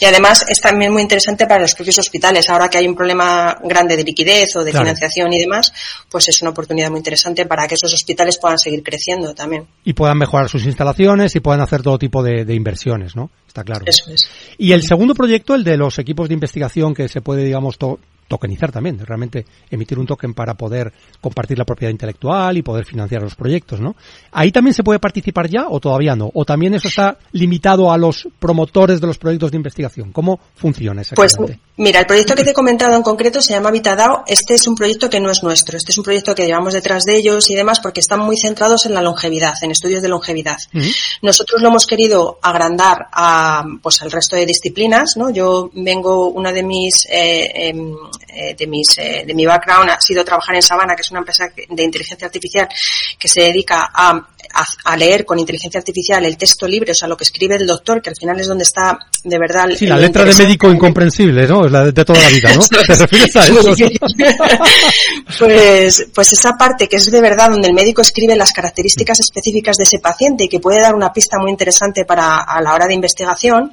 Y 0.00 0.04
además 0.04 0.44
es 0.48 0.60
también 0.60 0.92
muy 0.92 1.02
interesante 1.02 1.46
para 1.46 1.60
los 1.60 1.74
propios 1.74 1.98
hospitales. 1.98 2.48
Ahora 2.48 2.68
que 2.68 2.78
hay 2.78 2.86
un 2.86 2.96
problema 2.96 3.58
grande 3.62 3.96
de 3.96 4.04
liquidez 4.04 4.56
o 4.56 4.64
de 4.64 4.72
claro. 4.82 4.96
financiación 4.96 5.32
y 5.32 5.38
demás, 5.38 5.72
pues 6.10 6.28
es 6.28 6.42
una 6.42 6.50
oportunidad 6.50 6.90
muy 6.90 6.98
interesante 6.98 7.46
para 7.46 7.66
que 7.66 7.74
esos 7.74 7.92
hospitales 7.92 8.38
puedan 8.38 8.58
seguir 8.58 8.82
creciendo 8.82 9.34
también. 9.34 9.66
Y 9.84 9.92
puedan 9.92 10.18
mejorar 10.18 10.48
sus 10.48 10.64
instalaciones 10.64 11.34
y 11.36 11.40
puedan 11.40 11.60
hacer 11.60 11.82
todo 11.82 11.98
tipo 11.98 12.22
de, 12.22 12.44
de 12.44 12.54
inversiones, 12.54 13.16
¿no? 13.16 13.30
Está 13.46 13.64
claro. 13.64 13.84
Eso 13.86 14.10
es. 14.10 14.28
Y 14.58 14.72
el 14.72 14.82
segundo 14.82 15.14
proyecto, 15.14 15.54
el 15.54 15.64
de 15.64 15.76
los 15.76 15.98
equipos 15.98 16.28
de 16.28 16.34
investigación 16.34 16.94
que 16.94 17.08
se 17.08 17.20
puede, 17.20 17.44
digamos, 17.44 17.78
to 17.78 17.98
tokenizar 18.30 18.70
también, 18.70 18.96
realmente 19.04 19.44
emitir 19.70 19.98
un 19.98 20.06
token 20.06 20.34
para 20.34 20.54
poder 20.54 20.92
compartir 21.20 21.58
la 21.58 21.64
propiedad 21.64 21.90
intelectual 21.90 22.56
y 22.56 22.62
poder 22.62 22.84
financiar 22.86 23.22
los 23.22 23.34
proyectos, 23.34 23.80
¿no? 23.80 23.96
Ahí 24.30 24.52
también 24.52 24.72
se 24.72 24.84
puede 24.84 25.00
participar 25.00 25.50
ya 25.50 25.66
o 25.68 25.80
todavía 25.80 26.14
no, 26.14 26.30
o 26.32 26.44
también 26.44 26.72
eso 26.74 26.86
está 26.86 27.18
limitado 27.32 27.90
a 27.90 27.98
los 27.98 28.28
promotores 28.38 29.00
de 29.00 29.08
los 29.08 29.18
proyectos 29.18 29.50
de 29.50 29.56
investigación. 29.56 30.12
¿Cómo 30.12 30.38
funciona 30.54 31.00
exactamente? 31.00 31.58
Pues 31.58 31.76
mira, 31.76 31.98
el 31.98 32.06
proyecto 32.06 32.36
que 32.36 32.44
te 32.44 32.50
he 32.50 32.54
comentado 32.54 32.94
en 32.94 33.02
concreto 33.02 33.40
se 33.42 33.52
llama 33.52 33.72
Vitadao. 33.72 34.22
Este 34.28 34.54
es 34.54 34.64
un 34.68 34.76
proyecto 34.76 35.10
que 35.10 35.18
no 35.18 35.32
es 35.32 35.42
nuestro, 35.42 35.76
este 35.76 35.90
es 35.90 35.98
un 35.98 36.04
proyecto 36.04 36.32
que 36.32 36.46
llevamos 36.46 36.72
detrás 36.72 37.02
de 37.02 37.16
ellos 37.16 37.50
y 37.50 37.56
demás 37.56 37.80
porque 37.80 37.98
están 37.98 38.20
muy 38.20 38.36
centrados 38.36 38.86
en 38.86 38.94
la 38.94 39.02
longevidad, 39.02 39.54
en 39.62 39.72
estudios 39.72 40.02
de 40.02 40.08
longevidad. 40.08 40.58
Uh 40.72 40.78
-huh. 40.78 40.96
Nosotros 41.22 41.60
lo 41.60 41.68
hemos 41.68 41.84
querido 41.84 42.38
agrandar 42.42 43.08
a, 43.12 43.64
pues, 43.82 44.00
al 44.02 44.12
resto 44.12 44.36
de 44.36 44.46
disciplinas, 44.46 45.16
¿no? 45.16 45.30
Yo 45.30 45.70
vengo, 45.74 46.28
una 46.28 46.52
de 46.52 46.62
mis 46.62 47.06
eh, 47.10 47.70
eh, 47.70 47.74
eh, 48.28 48.54
de, 48.56 48.66
mis, 48.66 48.96
eh, 48.98 49.24
de 49.26 49.34
mi 49.34 49.44
background 49.44 49.90
ha 49.90 50.00
sido 50.00 50.24
trabajar 50.24 50.54
en 50.54 50.62
Sabana, 50.62 50.94
que 50.94 51.02
es 51.02 51.10
una 51.10 51.20
empresa 51.20 51.48
de 51.54 51.82
inteligencia 51.82 52.26
artificial 52.26 52.68
que 53.18 53.28
se 53.28 53.40
dedica 53.40 53.90
a, 53.92 54.28
a, 54.84 54.96
leer 54.96 55.24
con 55.24 55.38
inteligencia 55.38 55.78
artificial 55.78 56.24
el 56.24 56.36
texto 56.36 56.66
libre, 56.66 56.92
o 56.92 56.94
sea, 56.94 57.08
lo 57.08 57.16
que 57.16 57.24
escribe 57.24 57.56
el 57.56 57.66
doctor, 57.66 58.00
que 58.02 58.10
al 58.10 58.16
final 58.16 58.38
es 58.38 58.46
donde 58.46 58.64
está 58.64 58.98
de 59.24 59.38
verdad... 59.38 59.68
Sí, 59.76 59.86
la 59.86 59.96
letra 59.96 60.24
de 60.24 60.34
médico 60.34 60.70
incomprensible, 60.70 61.46
¿no? 61.46 61.66
Es 61.66 61.72
la 61.72 61.84
de, 61.84 62.04
toda 62.04 62.20
la 62.20 62.28
vida, 62.28 62.54
¿no? 62.54 62.60
¿Te 62.86 62.94
refieres 62.94 63.36
a 63.36 63.46
eso? 63.46 63.74
pues, 65.38 66.06
pues 66.14 66.32
esa 66.32 66.52
parte 66.56 66.88
que 66.88 66.96
es 66.96 67.10
de 67.10 67.20
verdad 67.20 67.50
donde 67.50 67.68
el 67.68 67.74
médico 67.74 68.02
escribe 68.02 68.36
las 68.36 68.52
características 68.52 69.20
específicas 69.20 69.76
de 69.76 69.84
ese 69.84 69.98
paciente 69.98 70.44
y 70.44 70.48
que 70.48 70.60
puede 70.60 70.80
dar 70.80 70.94
una 70.94 71.12
pista 71.12 71.38
muy 71.38 71.50
interesante 71.50 72.04
para 72.04 72.38
a 72.38 72.60
la 72.60 72.74
hora 72.74 72.86
de 72.86 72.94
investigación, 72.94 73.72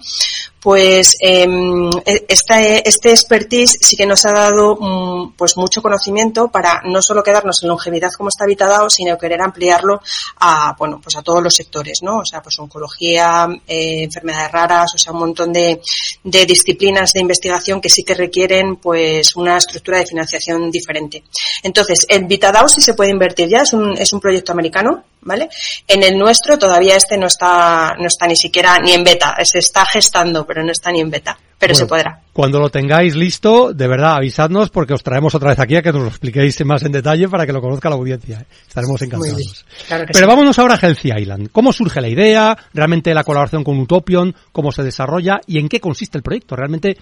pues 0.62 1.16
em, 1.20 1.90
e, 2.06 2.26
este, 2.28 2.88
este 2.88 3.12
expertise 3.12 3.78
sí 3.80 3.96
que 3.96 4.06
nos 4.06 4.26
ha 4.26 4.32
dado 4.32 4.76
mm, 4.80 5.34
pues 5.38 5.58
mucho 5.58 5.82
conocimiento 5.82 6.50
para 6.50 6.82
no 6.86 7.02
solo 7.02 7.24
quedarnos 7.24 7.62
en 7.62 7.70
longevidad 7.70 8.12
como 8.18 8.30
está 8.30 8.46
habitado, 8.46 8.90
sino 8.90 9.18
querer 9.18 9.42
ampliarlo 9.42 10.02
a 10.40 10.76
bueno 10.78 11.00
pues 11.02 11.16
a 11.16 11.22
todos 11.22 11.44
los 11.44 11.54
sectores, 11.54 12.00
¿no? 12.02 12.20
O 12.20 12.26
sea, 12.26 12.42
pues 12.42 12.58
oncología, 12.60 13.48
eh, 13.68 14.04
enfermedades 14.04 14.52
raras, 14.52 14.92
o 14.96 14.98
sea, 14.98 15.14
un 15.14 15.20
montón 15.20 15.54
de, 15.54 15.82
de 16.24 16.46
disciplinas 16.46 17.12
de 17.14 17.22
investigación 17.22 17.82
que 17.82 17.90
sí 17.90 18.04
que 18.04 18.16
requieren 18.16 18.78
pues 18.78 19.36
una 19.36 19.58
estructura 19.58 20.00
de 20.00 20.06
financiación 20.06 20.72
diferente. 20.72 21.24
Entonces, 21.64 22.06
en 22.10 22.28
VitaDAO 22.28 22.68
sí 22.68 22.82
se 22.82 22.94
puede 22.94 23.12
invertir 23.12 23.48
ya, 23.48 23.62
es 23.62 23.74
un, 23.74 23.98
es 23.98 24.12
un 24.14 24.20
proyecto 24.20 24.52
americano, 24.52 25.04
¿vale? 25.22 25.50
En 25.88 26.04
el 26.04 26.18
nuestro 26.18 26.58
todavía 26.58 26.96
este 26.96 27.18
no 27.18 27.28
está, 27.28 27.96
no 28.00 28.08
está 28.08 28.28
ni 28.28 28.36
siquiera 28.36 28.80
ni 28.80 28.94
en 28.94 29.04
beta, 29.04 29.36
se 29.44 29.60
está 29.60 29.86
gestando, 29.86 30.46
pero 30.48 30.64
no 30.64 30.72
está 30.72 30.92
ni 30.92 31.02
en 31.02 31.10
beta 31.10 31.38
pero 31.60 31.74
se 31.74 31.86
podrá. 31.86 32.22
Cuando 32.34 32.60
lo 32.60 32.70
tengáis 32.70 33.16
listo, 33.16 33.74
de 33.74 33.88
verdad, 33.88 34.16
avisadnos 34.16 34.70
porque 34.70 34.94
os 34.94 35.02
traemos 35.02 35.34
otra 35.34 35.50
vez 35.50 35.60
aquí 35.60 35.76
a 35.76 35.82
que 35.82 35.92
nos 35.92 36.04
lo 36.04 36.08
expliquéis 36.10 36.64
más 36.66 36.84
en 36.84 36.92
detalle 36.92 37.28
para 37.28 37.46
que 37.46 37.54
lo 37.54 37.62
conozca 37.62 37.90
la 37.90 37.96
audiencia. 37.96 38.40
¿eh? 38.40 38.46
Estaremos 38.68 39.02
encantados. 39.02 39.66
pero 40.14 40.28
vámonos 40.28 40.58
ahora 40.60 40.76
a 40.76 40.78
Healthy 40.78 41.12
Island. 41.18 41.50
¿Cómo 41.52 41.74
surge 41.74 42.00
la 42.00 42.10
idea? 42.10 42.56
¿Realmente 42.74 43.14
la 43.14 43.24
colaboración 43.24 43.64
con 43.64 43.80
Utopion? 43.80 44.36
¿Cómo 44.52 44.72
se 44.72 44.84
desarrolla? 44.84 45.40
¿Y 45.48 45.58
en 45.58 45.68
qué 45.68 45.80
consiste 45.80 46.18
el 46.18 46.24
proyecto? 46.24 46.56
¿Realmente 46.56 46.98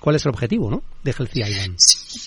cuál 0.00 0.16
es 0.16 0.24
el 0.24 0.30
objetivo 0.30 0.70
¿no? 0.70 0.82
de 1.02 1.12
Healthy 1.12 1.42
Island? 1.42 1.76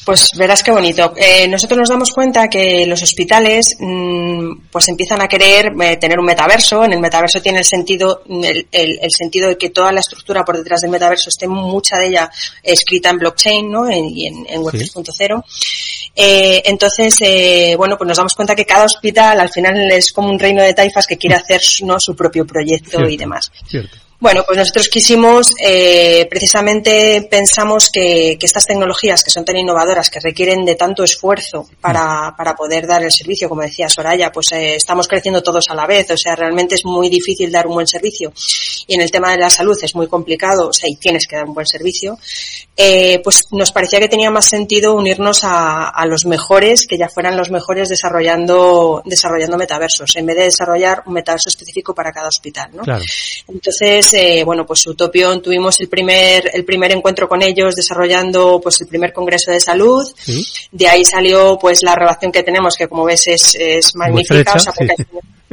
Pues 0.06 0.30
verás 0.38 0.62
qué 0.62 0.72
bonito. 0.72 1.14
Eh, 1.16 1.48
nosotros 1.48 1.78
nos 1.78 1.90
damos 1.90 2.12
cuenta 2.12 2.50
que 2.50 2.86
los 2.86 3.02
hospitales 3.02 3.78
mm, 3.80 4.68
pues 4.72 4.90
empiezan 4.90 5.22
a 5.22 5.28
querer 5.28 5.72
eh, 5.82 5.98
tener 5.98 6.20
un 6.20 6.26
metaverso. 6.26 6.84
En 6.84 6.94
el 6.94 7.00
metaverso 7.00 7.42
tiene 7.42 7.60
el 7.60 7.66
sentido, 7.66 8.24
el, 8.30 8.68
el 8.72 9.12
sentido 9.12 9.50
de 9.50 9.58
que 9.58 9.70
toda 9.70 9.92
la 9.92 10.02
estructura 10.02 10.44
por 10.44 10.58
detrás 10.58 10.82
del 10.82 10.92
metaverso 10.92 11.30
esté 11.30 11.48
mucha 11.48 11.98
de 11.98 12.08
ella 12.08 12.30
escrita 12.62 13.10
en 13.10 13.20
blockchain, 13.20 13.72
¿no? 13.72 13.90
En, 13.90 14.06
y 14.10 14.28
en, 14.28 14.46
en 14.50 14.62
Web 14.62 14.76
3.0. 14.76 15.44
Eh, 16.16 16.62
entonces, 16.66 17.16
eh, 17.22 17.76
bueno, 17.78 17.98
pues 17.98 18.08
nos 18.08 18.18
damos 18.18 18.36
cuenta 18.36 18.56
que 18.56 18.66
cada 18.66 18.86
hospital 18.86 19.40
al 19.40 19.50
final 19.50 19.92
es 19.92 20.12
como 20.12 20.30
un 20.30 20.40
reino 20.40 20.62
de 20.62 20.74
taifas 20.74 21.08
que 21.08 21.18
quiere 21.18 21.36
hacer 21.36 21.62
¿no? 21.84 22.00
su 22.00 22.16
propio 22.16 22.46
proyecto 22.46 23.02
y 23.08 23.18
demás. 23.18 23.52
Cierto. 23.68 23.98
Bueno, 24.24 24.46
pues 24.48 24.58
nosotros 24.58 24.88
quisimos, 24.88 25.54
eh, 25.62 26.26
precisamente 26.30 27.28
pensamos 27.30 27.90
que, 27.92 28.38
que, 28.40 28.46
estas 28.46 28.66
tecnologías 28.66 29.22
que 29.22 29.30
son 29.30 29.44
tan 29.44 29.58
innovadoras, 29.58 30.10
que 30.10 30.22
requieren 30.22 30.64
de 30.64 30.76
tanto 30.76 31.04
esfuerzo 31.04 31.68
para, 31.82 32.34
para 32.38 32.56
poder 32.56 32.88
dar 32.88 33.04
el 33.04 33.12
servicio, 33.12 33.50
como 33.50 33.64
decía 33.64 33.90
Soraya, 33.90 34.32
pues 34.32 34.54
eh, 34.54 34.76
estamos 34.76 35.10
creciendo 35.10 35.44
todos 35.44 35.70
a 35.70 35.76
la 35.76 35.86
vez, 35.86 36.10
o 36.10 36.16
sea, 36.16 36.38
realmente 36.38 36.76
es 36.76 36.86
muy 36.86 37.10
difícil 37.10 37.52
dar 37.52 37.68
un 37.68 37.74
buen 37.74 37.88
servicio. 37.88 38.32
Y 38.88 38.96
en 38.96 39.02
el 39.02 39.12
tema 39.12 39.30
de 39.30 39.40
la 39.40 39.50
salud 39.50 39.78
es 39.82 39.94
muy 39.94 40.08
complicado, 40.08 40.70
o 40.70 40.74
sea, 40.74 40.90
y 40.90 40.96
tienes 40.96 41.28
que 41.28 41.36
dar 41.36 41.44
un 41.44 41.54
buen 41.54 41.68
servicio. 41.68 42.18
Eh, 42.78 43.20
pues 43.26 43.44
nos 43.52 43.74
parecía 43.74 44.00
que 44.00 44.08
tenía 44.08 44.32
más 44.32 44.46
sentido 44.46 44.96
unirnos 44.96 45.44
a, 45.44 45.90
a, 45.90 46.06
los 46.06 46.26
mejores, 46.26 46.88
que 46.88 46.98
ya 46.98 47.10
fueran 47.10 47.36
los 47.36 47.52
mejores 47.52 47.90
desarrollando, 47.90 49.02
desarrollando 49.06 49.58
metaversos, 49.58 50.16
en 50.16 50.26
vez 50.26 50.38
de 50.38 50.44
desarrollar 50.46 51.04
un 51.06 51.14
metaverso 51.14 51.50
específico 51.50 51.94
para 51.94 52.14
cada 52.14 52.30
hospital, 52.30 52.72
¿no? 52.74 52.84
Claro. 52.84 53.04
Entonces, 53.48 54.13
eh, 54.14 54.44
bueno, 54.44 54.66
pues 54.66 54.86
Utopion 54.88 55.42
tuvimos 55.42 55.80
el 55.80 55.90
primer, 55.90 56.50
el 56.54 56.66
primer 56.66 56.92
encuentro 56.92 57.28
con 57.28 57.42
ellos 57.42 57.76
desarrollando 57.76 58.60
pues 58.62 58.82
el 58.82 58.88
primer 58.88 59.14
congreso 59.14 59.52
de 59.52 59.60
salud. 59.60 60.06
¿Sí? 60.18 60.46
De 60.72 60.88
ahí 60.88 61.04
salió 61.06 61.58
pues 61.60 61.82
la 61.84 61.96
relación 61.96 62.32
que 62.32 62.44
tenemos, 62.44 62.76
que 62.76 62.88
como 62.88 63.06
ves 63.06 63.28
es, 63.28 63.56
es 63.56 63.96
magnífica. 63.96 64.54
O 64.54 64.60
sea, 64.60 64.74
porque 64.74 64.96
sí. 64.98 65.04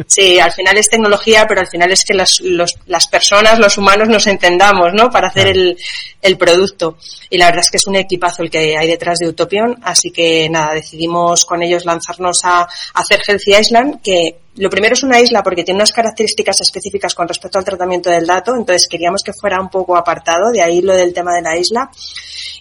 Sí, 0.07 0.39
al 0.39 0.53
final 0.53 0.77
es 0.77 0.89
tecnología, 0.89 1.47
pero 1.49 1.61
al 1.61 1.69
final 1.69 1.91
es 1.93 2.05
que 2.05 2.15
las, 2.15 2.41
los, 2.41 2.77
las 2.87 3.07
personas, 3.09 3.59
los 3.59 3.79
humanos 3.79 4.09
nos 4.09 4.27
entendamos, 4.27 4.93
¿no? 4.93 5.11
Para 5.11 5.29
hacer 5.29 5.49
el, 5.49 5.77
el 6.23 6.37
producto. 6.37 6.97
Y 7.29 7.39
la 7.39 7.47
verdad 7.47 7.61
es 7.61 7.71
que 7.71 7.77
es 7.77 7.87
un 7.87 7.97
equipazo 7.97 8.43
el 8.43 8.51
que 8.51 8.77
hay 8.77 8.87
detrás 8.87 9.19
de 9.19 9.29
Utopion, 9.29 9.79
así 9.83 10.11
que 10.11 10.49
nada, 10.49 10.75
decidimos 10.75 11.45
con 11.45 11.63
ellos 11.63 11.85
lanzarnos 11.85 12.45
a, 12.45 12.63
a 12.63 12.69
hacer 12.95 13.21
Healthy 13.27 13.57
Island, 13.57 14.03
que 14.03 14.37
lo 14.57 14.69
primero 14.69 14.95
es 14.95 15.03
una 15.03 15.21
isla 15.21 15.43
porque 15.43 15.65
tiene 15.65 15.79
unas 15.79 15.93
características 15.93 16.61
específicas 16.61 17.15
con 17.15 17.29
respecto 17.29 17.59
al 17.59 17.65
tratamiento 17.65 18.11
del 18.11 18.27
dato, 18.27 18.57
entonces 18.57 18.89
queríamos 18.89 19.23
que 19.23 19.33
fuera 19.33 19.61
un 19.61 19.71
poco 19.71 19.97
apartado, 19.97 20.51
de 20.51 20.63
ahí 20.63 20.83
lo 20.83 20.95
del 20.95 21.15
tema 21.15 21.35
de 21.35 21.43
la 21.43 21.57
isla. 21.57 21.91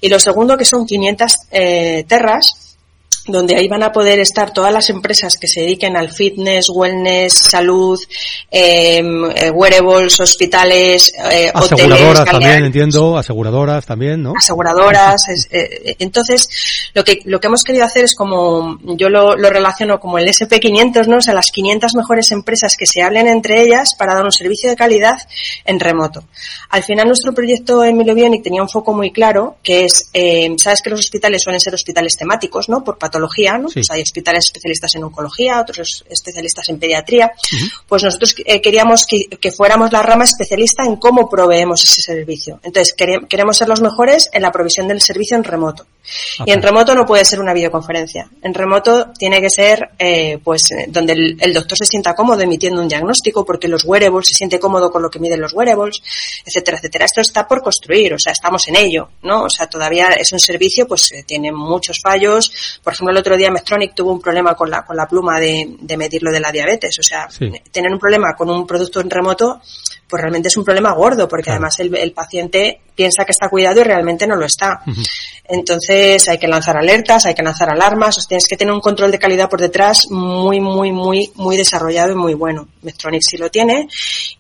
Y 0.01 0.08
lo 0.08 0.19
segundo 0.19 0.58
que 0.58 0.65
son 0.65 0.86
500 0.86 1.34
eh, 1.51 2.05
terras, 2.08 2.68
donde 3.31 3.55
ahí 3.55 3.67
van 3.67 3.83
a 3.83 3.91
poder 3.91 4.19
estar 4.19 4.51
todas 4.51 4.74
las 4.74 4.89
empresas 4.89 5.38
que 5.38 5.48
se 5.48 5.62
dediquen 5.62 5.95
al 5.95 6.12
fitness, 6.12 6.69
wellness, 6.69 7.33
salud, 7.33 8.00
eh, 8.51 9.01
wearables, 9.53 10.19
hospitales, 10.19 11.13
eh, 11.31 11.51
aseguradoras 11.53 12.21
hoteles, 12.21 12.31
también 12.31 12.65
entiendo, 12.65 13.17
aseguradoras 13.17 13.86
también, 13.86 14.24
¿no? 14.24 14.33
Aseguradoras. 14.38 15.27
Es, 15.29 15.48
eh, 15.51 15.95
entonces, 16.00 16.50
lo 16.93 17.03
que 17.03 17.21
lo 17.25 17.39
que 17.39 17.48
hemos 17.48 17.63
querido 17.63 17.86
hacer 17.86 18.05
es 18.05 18.15
como 18.15 18.77
yo 18.98 19.09
lo, 19.09 19.36
lo, 19.36 19.50
relaciono 19.50 20.00
como 20.00 20.17
el 20.17 20.27
SP500, 20.27 21.07
¿no? 21.07 21.17
O 21.17 21.21
sea, 21.21 21.33
las 21.33 21.51
500 21.51 21.95
mejores 21.95 22.31
empresas 22.31 22.75
que 22.77 22.86
se 22.86 23.01
hablen 23.01 23.27
entre 23.27 23.62
ellas 23.62 23.95
para 23.98 24.15
dar 24.15 24.25
un 24.25 24.31
servicio 24.31 24.69
de 24.69 24.75
calidad 24.75 25.17
en 25.65 25.79
remoto. 25.79 26.24
Al 26.69 26.83
final, 26.83 27.07
nuestro 27.07 27.33
proyecto 27.33 27.83
Emilio 27.83 28.15
Bionic 28.15 28.43
tenía 28.43 28.62
un 28.62 28.69
foco 28.69 28.93
muy 28.93 29.12
claro, 29.12 29.57
que 29.63 29.86
es, 29.86 30.09
eh, 30.13 30.53
sabes 30.57 30.81
que 30.81 30.89
los 30.89 31.00
hospitales 31.00 31.41
suelen 31.43 31.59
ser 31.59 31.74
hospitales 31.74 32.17
temáticos, 32.17 32.69
¿no? 32.69 32.83
Por 32.83 32.98
¿no? 33.57 33.67
Sí. 33.69 33.75
Pues 33.75 33.91
hay 33.91 34.01
hospitales 34.01 34.45
especialistas 34.45 34.95
en 34.95 35.03
oncología, 35.03 35.61
otros 35.61 36.05
especialistas 36.09 36.69
en 36.69 36.79
pediatría. 36.79 37.31
Uh 37.35 37.55
-huh. 37.55 37.71
Pues 37.88 38.03
nosotros 38.03 38.35
eh, 38.45 38.61
queríamos 38.61 39.05
que, 39.05 39.25
que, 39.39 39.51
fuéramos 39.51 39.91
la 39.91 40.01
rama 40.01 40.23
especialista 40.23 40.83
en 40.85 40.95
cómo 40.97 41.29
proveemos 41.29 41.83
ese 41.83 42.01
servicio. 42.01 42.59
Entonces, 42.63 42.93
queremos 42.93 43.57
ser 43.57 43.67
los 43.67 43.81
mejores 43.81 44.29
en 44.31 44.41
la 44.41 44.51
provisión 44.51 44.88
del 44.88 45.01
servicio 45.01 45.35
en 45.38 45.43
remoto. 45.43 45.85
Okay. 46.39 46.51
Y 46.51 46.55
en 46.55 46.61
remoto 46.61 46.95
no 46.95 47.05
puede 47.05 47.25
ser 47.25 47.39
una 47.39 47.53
videoconferencia. 47.53 48.29
En 48.41 48.53
remoto 48.53 49.11
tiene 49.17 49.41
que 49.41 49.49
ser, 49.49 49.89
eh, 49.99 50.39
pues, 50.43 50.69
donde 50.88 51.13
el, 51.13 51.38
el, 51.39 51.53
doctor 51.53 51.77
se 51.77 51.85
sienta 51.85 52.15
cómodo 52.15 52.41
emitiendo 52.41 52.81
un 52.81 52.88
diagnóstico, 52.88 53.45
porque 53.45 53.67
los 53.67 53.83
wearables 53.83 54.27
se 54.27 54.33
siente 54.33 54.59
cómodo 54.59 54.91
con 54.91 55.01
lo 55.01 55.09
que 55.09 55.19
miden 55.19 55.41
los 55.41 55.53
wearables, 55.53 56.01
etcétera, 56.45 56.77
etcétera. 56.77 57.05
Esto 57.05 57.21
está 57.21 57.47
por 57.47 57.61
construir, 57.61 58.13
o 58.13 58.19
sea, 58.19 58.31
estamos 58.31 58.67
en 58.67 58.75
ello, 58.77 59.09
¿no? 59.23 59.43
O 59.43 59.49
sea, 59.49 59.67
todavía 59.67 60.09
es 60.09 60.31
un 60.31 60.39
servicio, 60.39 60.88
pues, 60.88 61.11
eh, 61.11 61.23
tiene 61.27 61.51
muchos 61.51 61.99
fallos. 62.01 62.79
Por 62.83 62.93
ejemplo, 62.93 63.08
el 63.09 63.17
otro 63.17 63.37
día 63.37 63.51
Medtronic 63.51 63.93
tuvo 63.93 64.13
un 64.13 64.21
problema 64.21 64.55
con 64.55 64.69
la, 64.69 64.85
con 64.85 64.95
la 64.95 65.07
pluma 65.07 65.39
de, 65.39 65.75
de 65.79 65.97
medir 65.97 66.23
lo 66.23 66.31
de 66.31 66.39
la 66.39 66.51
diabetes. 66.51 66.97
O 66.99 67.03
sea, 67.03 67.29
sí. 67.29 67.51
tener 67.71 67.91
un 67.91 67.99
problema 67.99 68.35
con 68.35 68.49
un 68.49 68.65
producto 68.65 69.01
en 69.01 69.09
remoto, 69.09 69.61
pues 70.07 70.21
realmente 70.21 70.47
es 70.47 70.57
un 70.57 70.65
problema 70.65 70.93
gordo, 70.93 71.27
porque 71.27 71.45
claro. 71.45 71.57
además 71.57 71.79
el, 71.79 71.95
el, 71.95 72.11
paciente 72.11 72.81
piensa 73.00 73.24
que 73.24 73.32
está 73.32 73.48
cuidado 73.48 73.79
y 73.79 73.84
realmente 73.86 74.27
no 74.27 74.36
lo 74.36 74.46
está. 74.46 74.82
Uh 74.86 74.91
-huh. 74.91 75.08
Entonces 75.46 76.27
hay 76.27 76.38
que 76.38 76.48
lanzar 76.50 76.75
alertas, 76.77 77.25
hay 77.25 77.34
que 77.34 77.41
lanzar 77.41 77.70
alarmas, 77.70 78.18
o 78.18 78.22
sea, 78.22 78.27
tienes 78.27 78.48
que 78.48 78.58
tener 78.58 78.74
un 78.74 78.82
control 78.82 79.10
de 79.10 79.18
calidad 79.18 79.50
por 79.50 79.62
detrás 79.62 80.06
muy, 80.10 80.60
muy, 80.60 80.91
muy, 80.91 81.32
muy 81.36 81.56
desarrollado 81.56 82.12
y 82.12 82.15
muy 82.15 82.34
bueno. 82.34 82.68
Medtronic 82.82 83.22
sí 83.22 83.38
lo 83.38 83.50
tiene, 83.50 83.88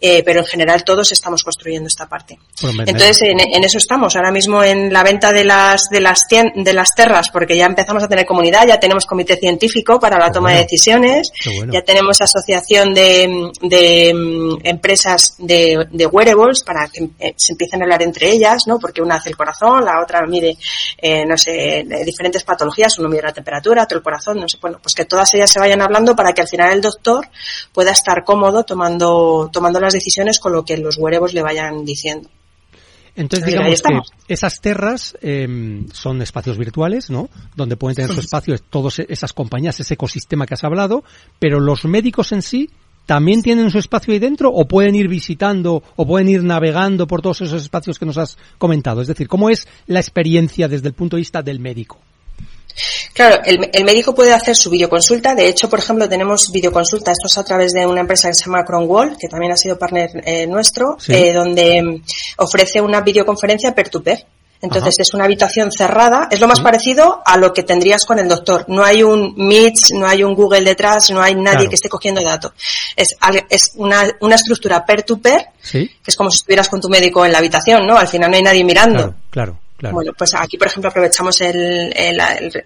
eh, 0.01 0.21
pero 0.23 0.41
en 0.41 0.45
general 0.45 0.83
todos 0.83 1.11
estamos 1.11 1.41
construyendo 1.43 1.87
esta 1.87 2.05
parte. 2.07 2.37
Bueno, 2.61 2.83
Entonces 2.85 3.21
en, 3.21 3.39
en, 3.39 3.63
eso 3.63 3.77
estamos, 3.77 4.15
ahora 4.17 4.31
mismo 4.31 4.61
en 4.63 4.91
la 4.91 5.03
venta 5.03 5.31
de 5.31 5.45
las, 5.45 5.83
de 5.89 6.01
las, 6.01 6.27
de 6.29 6.73
las 6.73 6.89
terras, 6.95 7.29
porque 7.31 7.55
ya 7.55 7.65
empezamos 7.65 8.03
a 8.03 8.07
tener 8.07 8.25
comunidad, 8.25 8.67
ya 8.67 8.77
tenemos 8.79 9.05
comité 9.05 9.37
científico 9.37 9.99
para 9.99 10.17
la 10.19 10.27
Qué 10.27 10.33
toma 10.33 10.49
bueno. 10.49 10.57
de 10.57 10.63
decisiones, 10.63 11.31
bueno. 11.57 11.73
ya 11.73 11.81
tenemos 11.81 12.21
asociación 12.21 12.93
de, 12.93 13.51
de 13.61 14.13
mm, 14.13 14.57
empresas 14.63 15.35
de, 15.37 15.85
de, 15.91 16.05
wearables 16.05 16.61
para 16.63 16.87
que 16.87 17.09
eh, 17.19 17.33
se 17.37 17.53
empiecen 17.53 17.81
a 17.81 17.85
hablar 17.85 18.01
entre 18.03 18.29
ellas, 18.29 18.48
¿no? 18.67 18.79
Porque 18.79 19.01
una 19.01 19.15
hace 19.15 19.29
el 19.29 19.37
corazón, 19.37 19.83
la 19.85 20.01
otra 20.01 20.25
mide, 20.27 20.57
eh, 20.97 21.25
no 21.25 21.37
sé, 21.37 21.85
diferentes 22.05 22.43
patologías, 22.43 22.97
uno 22.99 23.09
mide 23.09 23.23
la 23.23 23.33
temperatura, 23.33 23.83
otro 23.83 23.97
el 23.97 24.03
corazón, 24.03 24.39
no 24.39 24.47
sé, 24.47 24.57
bueno, 24.61 24.79
pues 24.81 24.95
que 24.95 25.05
todas 25.05 25.33
ellas 25.33 25.51
se 25.51 25.59
vayan 25.59 25.81
hablando 25.81 26.15
para 26.15 26.33
que 26.33 26.41
al 26.41 26.47
final 26.47 26.73
el 26.73 26.81
doctor 26.81 27.27
pueda 27.73 27.91
estar 27.91 28.23
cómodo 28.23 28.63
tomando, 28.63 29.49
tomando 29.51 29.79
las 29.79 29.93
decisiones 29.93 30.39
con 30.39 30.53
lo 30.53 30.63
que 30.63 30.77
los 30.77 30.97
wearables 30.97 31.33
le 31.33 31.41
vayan 31.41 31.85
diciendo. 31.85 32.29
Entonces, 33.15 33.47
digamos 33.47 33.81
que, 33.81 33.99
que 34.27 34.33
esas 34.33 34.61
terras 34.61 35.17
eh, 35.21 35.85
son 35.91 36.21
espacios 36.21 36.57
virtuales, 36.57 37.09
¿no? 37.09 37.29
Donde 37.55 37.75
pueden 37.75 37.95
tener 37.95 38.13
su 38.13 38.21
espacio 38.21 38.55
todas 38.57 38.99
esas 38.99 39.33
compañías, 39.33 39.77
ese 39.79 39.95
ecosistema 39.95 40.45
que 40.45 40.53
has 40.53 40.63
hablado, 40.63 41.03
pero 41.37 41.59
los 41.59 41.83
médicos 41.83 42.31
en 42.31 42.41
sí 42.41 42.69
¿también 43.09 43.41
tienen 43.41 43.71
su 43.71 43.79
espacio 43.79 44.13
ahí 44.13 44.19
dentro 44.19 44.51
o 44.51 44.67
pueden 44.67 44.93
ir 44.93 45.07
visitando 45.07 45.81
o 45.95 46.05
pueden 46.05 46.29
ir 46.29 46.43
navegando 46.43 47.07
por 47.07 47.23
todos 47.23 47.41
esos 47.41 47.63
espacios 47.63 47.97
que 47.97 48.05
nos 48.05 48.19
has 48.19 48.37
comentado? 48.59 49.01
Es 49.01 49.07
decir, 49.07 49.27
¿cómo 49.27 49.49
es 49.49 49.67
la 49.87 49.99
experiencia 49.99 50.67
desde 50.67 50.89
el 50.89 50.93
punto 50.93 51.15
de 51.15 51.21
vista 51.21 51.41
del 51.41 51.59
médico? 51.59 51.97
Claro, 53.13 53.41
el, 53.43 53.67
el, 53.73 53.83
médico 53.83 54.13
puede 54.13 54.31
hacer 54.31 54.55
su 54.55 54.69
videoconsulta. 54.69 55.33
De 55.33 55.49
hecho, 55.49 55.67
por 55.67 55.79
ejemplo, 55.79 56.07
tenemos 56.07 56.51
videoconsulta. 56.51 57.11
Esto 57.11 57.25
es 57.25 57.37
a 57.39 57.43
través 57.43 57.73
de 57.73 57.87
una 57.87 58.01
empresa 58.01 58.27
que 58.27 58.35
se 58.35 58.45
llama 58.45 58.63
Cronwall, 58.63 59.17
que 59.17 59.27
también 59.27 59.53
ha 59.53 59.57
sido 59.57 59.79
partner 59.79 60.11
eh, 60.23 60.45
nuestro, 60.45 60.95
sí. 60.99 61.11
eh, 61.11 61.33
donde 61.33 61.81
mm, 61.81 62.03
ofrece 62.37 62.79
una 62.79 63.01
videoconferencia 63.01 63.73
per-to-per. 63.73 64.23
Entonces 64.61 64.95
Ajá. 64.95 65.01
es 65.03 65.13
una 65.13 65.23
habitación 65.23 65.71
cerrada, 65.71 66.27
es 66.29 66.41
lo 66.41 66.47
más 66.47 66.59
parecido 66.59 67.21
a 67.25 67.37
lo 67.37 67.53
que 67.53 67.63
tendrías 67.63 68.05
con 68.05 68.19
el 68.19 68.27
doctor. 68.27 68.65
No 68.67 68.83
hay 68.83 69.03
un 69.03 69.33
Meet, 69.37 69.75
no 69.93 70.05
hay 70.05 70.23
un 70.23 70.35
Google 70.35 70.61
detrás, 70.61 71.09
no 71.11 71.21
hay 71.21 71.35
nadie 71.35 71.51
claro. 71.51 71.69
que 71.69 71.75
esté 71.75 71.87
cogiendo 71.87 72.21
datos. 72.21 72.51
Es, 72.95 73.15
es 73.49 73.71
una, 73.75 74.03
una 74.19 74.35
estructura 74.35 74.85
peer-to-peer, 74.85 75.41
-peer, 75.41 75.47
¿Sí? 75.61 75.87
que 75.87 76.11
es 76.11 76.15
como 76.15 76.29
si 76.29 76.37
estuvieras 76.37 76.67
con 76.67 76.81
tu 76.81 76.89
médico 76.89 77.25
en 77.25 77.31
la 77.31 77.37
habitación, 77.37 77.87
¿no? 77.87 77.97
Al 77.97 78.07
final 78.07 78.31
no 78.31 78.37
hay 78.37 78.43
nadie 78.43 78.63
mirando. 78.63 78.97
Claro, 78.97 79.15
claro. 79.29 79.59
Claro. 79.79 79.95
Bueno, 79.95 80.11
pues 80.17 80.35
aquí, 80.35 80.57
por 80.57 80.67
ejemplo, 80.67 80.89
aprovechamos 80.89 81.39
el, 81.39 81.93
el, 81.95 82.19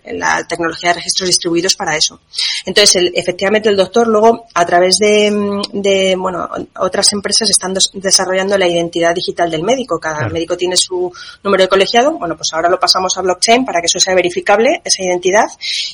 el, 0.04 0.20
la 0.20 0.44
tecnología 0.48 0.90
de 0.90 0.96
registros 0.96 1.28
distribuidos 1.28 1.76
para 1.76 1.96
eso. 1.96 2.20
Entonces, 2.66 3.12
efectivamente, 3.14 3.70
el 3.70 3.78
doctor 3.78 4.08
luego, 4.08 4.48
a 4.52 4.66
través 4.66 4.98
de, 4.98 5.62
de 5.74 6.16
bueno, 6.18 6.50
otras 6.80 7.14
empresas 7.14 7.52
están 7.52 7.76
desarrollando 7.94 8.58
la 8.58 8.68
identidad 8.68 9.14
digital 9.14 9.52
del 9.52 9.62
médico. 9.62 10.00
Cada 10.00 10.18
claro. 10.18 10.34
médico 10.34 10.58
tiene 10.58 10.76
su 10.76 11.14
número 11.44 11.66
de 11.66 11.70
colegiado. 11.70 12.18
Bueno, 12.18 12.36
pues 12.36 12.50
ahora 12.52 12.68
lo 12.68 12.80
pasamos 12.80 13.16
a 13.16 13.22
blockchain 13.22 13.64
para 13.64 13.80
que 13.80 13.86
eso 13.86 14.00
sea 14.00 14.16
verificable, 14.16 14.82
esa 14.84 15.04
identidad. 15.04 15.46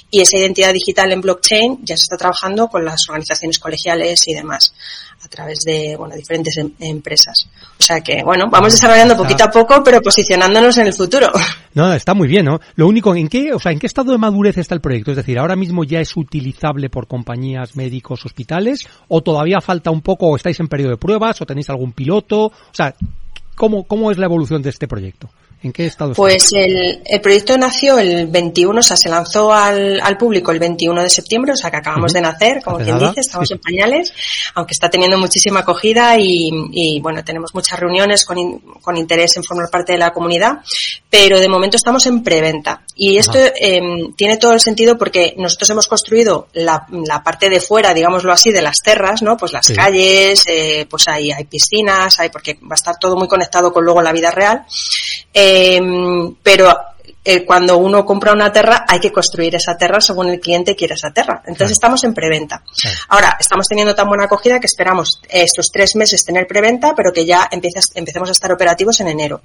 Y 0.09 0.21
esa 0.21 0.37
identidad 0.37 0.71
digital 0.71 1.11
en 1.11 1.19
blockchain 1.19 1.79
ya 1.83 1.97
se 1.97 2.03
está 2.03 2.15
trabajando 2.15 2.69
con 2.69 2.85
las 2.85 3.01
organizaciones 3.09 3.59
colegiales 3.59 4.25
y 4.25 4.35
demás 4.35 4.73
a 5.21 5.27
través 5.27 5.59
de 5.65 5.95
bueno, 5.97 6.15
diferentes 6.15 6.55
em 6.57 6.71
empresas. 6.79 7.47
O 7.77 7.83
sea 7.83 7.99
que, 7.99 8.23
bueno, 8.23 8.49
vamos 8.49 8.71
desarrollando 8.71 9.17
poquito 9.17 9.43
a 9.43 9.51
poco, 9.51 9.83
pero 9.83 10.01
posicionándonos 10.01 10.77
en 10.77 10.87
el 10.87 10.93
futuro. 10.93 11.08
No, 11.73 11.93
está 11.93 12.13
muy 12.13 12.27
bien, 12.27 12.45
¿no? 12.45 12.59
Lo 12.75 12.87
único, 12.87 13.15
¿en 13.15 13.27
qué, 13.27 13.53
o 13.53 13.59
sea, 13.59 13.71
en 13.71 13.79
qué 13.79 13.87
estado 13.87 14.11
de 14.11 14.17
madurez 14.17 14.57
está 14.57 14.75
el 14.75 14.81
proyecto? 14.81 15.11
Es 15.11 15.17
decir, 15.17 15.37
¿ahora 15.39 15.55
mismo 15.55 15.83
ya 15.83 15.99
es 15.99 16.15
utilizable 16.15 16.89
por 16.89 17.07
compañías, 17.07 17.75
médicos, 17.75 18.25
hospitales? 18.25 18.87
¿O 19.07 19.21
todavía 19.21 19.61
falta 19.61 19.91
un 19.91 20.01
poco, 20.01 20.27
o 20.27 20.35
estáis 20.35 20.59
en 20.59 20.67
periodo 20.67 20.91
de 20.91 20.97
pruebas, 20.97 21.41
o 21.41 21.45
tenéis 21.45 21.69
algún 21.69 21.93
piloto? 21.93 22.45
O 22.45 22.73
sea, 22.73 22.95
¿cómo, 23.55 23.83
cómo 23.83 24.11
es 24.11 24.17
la 24.17 24.25
evolución 24.25 24.61
de 24.61 24.69
este 24.69 24.87
proyecto? 24.87 25.29
¿En 25.61 25.73
qué 25.73 25.85
estado 25.85 26.11
está? 26.11 26.21
Pues 26.21 26.53
el, 26.53 27.01
el, 27.03 27.21
proyecto 27.21 27.57
nació 27.57 27.99
el 27.99 28.27
21, 28.27 28.79
o 28.79 28.81
sea, 28.81 28.95
se 28.95 29.09
lanzó 29.09 29.51
al, 29.51 29.99
al 29.99 30.17
público 30.17 30.51
el 30.51 30.59
21 30.59 31.03
de 31.03 31.09
septiembre, 31.09 31.51
o 31.51 31.55
sea, 31.57 31.69
que 31.69 31.77
acabamos 31.77 32.11
uh 32.11 32.15
-huh. 32.15 32.17
de 32.17 32.21
nacer, 32.21 32.61
como 32.63 32.77
quien 32.77 32.97
dice, 32.97 33.19
estamos 33.19 33.49
sí. 33.49 33.55
en 33.55 33.59
pañales, 33.59 34.13
aunque 34.55 34.73
está 34.73 34.89
teniendo 34.89 35.17
muchísima 35.17 35.59
acogida 35.59 36.17
y, 36.17 36.49
y 36.71 37.01
bueno, 37.01 37.23
tenemos 37.25 37.53
muchas 37.53 37.77
reuniones 37.77 38.25
con, 38.25 38.37
in, 38.37 38.59
con, 38.81 38.95
interés 38.95 39.35
en 39.35 39.43
formar 39.43 39.69
parte 39.69 39.91
de 39.93 39.97
la 39.97 40.11
comunidad, 40.11 40.59
pero 41.09 41.39
de 41.39 41.49
momento 41.49 41.75
estamos 41.75 42.05
en 42.05 42.21
preventa. 42.21 42.83
Y 42.95 43.17
esto 43.17 43.39
eh, 43.39 43.81
tiene 44.15 44.37
todo 44.37 44.53
el 44.53 44.59
sentido 44.59 44.97
porque 44.97 45.33
nosotros 45.37 45.69
hemos 45.71 45.87
construido 45.87 46.47
la, 46.53 46.85
la, 46.91 47.23
parte 47.23 47.49
de 47.49 47.59
fuera, 47.59 47.93
digámoslo 47.93 48.31
así, 48.31 48.51
de 48.51 48.61
las 48.61 48.77
terras, 48.83 49.23
¿no? 49.23 49.35
Pues 49.35 49.51
las 49.51 49.65
sí. 49.65 49.73
calles, 49.73 50.43
eh, 50.45 50.85
pues 50.89 51.07
hay, 51.07 51.31
hay 51.31 51.45
piscinas, 51.45 52.19
hay, 52.19 52.29
porque 52.29 52.59
va 52.61 52.71
a 52.71 52.75
estar 52.75 52.97
todo 52.99 53.15
muy 53.15 53.27
conectado 53.27 53.73
con 53.73 53.83
luego 53.83 54.01
la 54.01 54.11
vida 54.11 54.29
real. 54.29 54.65
Eh, 55.33 55.81
pero 56.43 56.69
eh, 57.31 57.45
cuando 57.45 57.77
uno 57.77 58.03
compra 58.03 58.33
una 58.33 58.51
terra 58.51 58.85
hay 58.87 58.99
que 58.99 59.11
construir 59.11 59.53
esa 59.53 59.77
terra 59.77 60.01
según 60.01 60.31
el 60.31 60.39
cliente 60.39 60.75
quiere 60.75 60.95
esa 60.95 61.11
terra. 61.11 61.43
Entonces 61.45 61.57
claro. 61.57 61.73
estamos 61.73 62.03
en 62.05 62.13
preventa. 62.15 62.63
Ahora, 63.09 63.37
estamos 63.39 63.67
teniendo 63.67 63.93
tan 63.93 64.07
buena 64.07 64.23
acogida 64.23 64.59
que 64.59 64.65
esperamos 64.65 65.21
estos 65.29 65.71
tres 65.71 65.95
meses 65.95 66.25
tener 66.25 66.47
preventa, 66.47 66.95
pero 66.95 67.13
que 67.13 67.27
ya 67.27 67.47
empiece, 67.51 67.81
empecemos 67.93 68.29
a 68.29 68.31
estar 68.31 68.51
operativos 68.51 68.99
en 69.01 69.09
enero. 69.09 69.43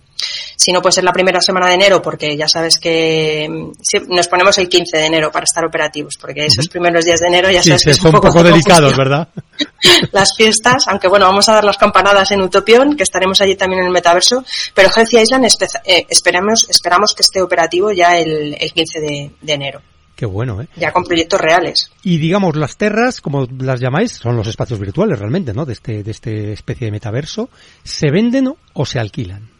Si 0.57 0.73
no 0.73 0.81
puede 0.81 0.93
ser 0.93 1.05
la 1.05 1.12
primera 1.12 1.43
semana 1.43 1.67
de 1.69 1.75
enero, 1.75 2.00
porque 2.00 2.35
ya 2.38 2.49
sabes 2.49 2.79
que 2.79 3.49
mm, 3.50 4.14
nos 4.14 4.29
ponemos 4.29 4.57
el 4.57 4.67
15 4.67 4.97
de 4.97 5.05
enero 5.05 5.31
para 5.31 5.45
estar 5.45 5.62
operativos, 5.67 6.14
porque 6.19 6.47
esos 6.47 6.69
primeros 6.69 7.05
días 7.05 7.21
de 7.21 7.26
enero 7.26 7.50
ya 7.50 7.62
sabes 7.62 7.83
sí, 7.83 7.91
que 7.91 7.95
son 7.95 8.07
un 8.07 8.12
poco, 8.12 8.29
poco 8.29 8.45
delicados, 8.45 8.97
¿verdad? 8.97 9.29
las 10.12 10.35
fiestas, 10.35 10.85
aunque 10.88 11.09
bueno, 11.09 11.26
vamos 11.26 11.50
a 11.50 11.53
dar 11.53 11.64
las 11.64 11.76
campanadas 11.76 12.31
en 12.31 12.41
Utopión, 12.41 12.97
que 12.97 13.03
estaremos 13.03 13.43
allí 13.43 13.57
también 13.57 13.81
en 13.81 13.88
el 13.88 13.93
metaverso, 13.93 14.43
pero 14.73 14.88
Healthy 14.88 15.19
Island 15.19 15.47
eh, 15.85 16.07
esperamos, 16.09 16.67
esperamos 16.71 17.14
que 17.14 17.23
esté 17.23 17.43
operativo 17.43 17.74
ya 17.93 18.19
el, 18.19 18.57
el 18.59 18.73
15 18.73 19.00
de, 19.00 19.31
de 19.40 19.52
enero. 19.52 19.81
Qué 20.16 20.26
bueno, 20.26 20.62
¿eh? 20.62 20.69
Ya 20.76 20.93
con 20.93 21.04
proyectos 21.04 21.40
reales. 21.40 21.90
Y 22.02 22.19
digamos, 22.19 22.54
las 22.57 22.76
terras, 22.76 23.21
como 23.21 23.47
las 23.59 23.81
llamáis, 23.81 24.12
son 24.12 24.37
los 24.37 24.47
espacios 24.47 24.78
virtuales 24.78 25.19
realmente, 25.19 25.52
¿no? 25.52 25.64
De 25.64 25.73
este, 25.73 26.04
de 26.04 26.11
este 26.11 26.52
especie 26.52 26.87
de 26.87 26.93
metaverso. 26.93 27.50
¿Se 27.83 28.11
venden 28.11 28.54
o 28.73 28.87
se 28.87 29.00
alquilan? 29.00 29.54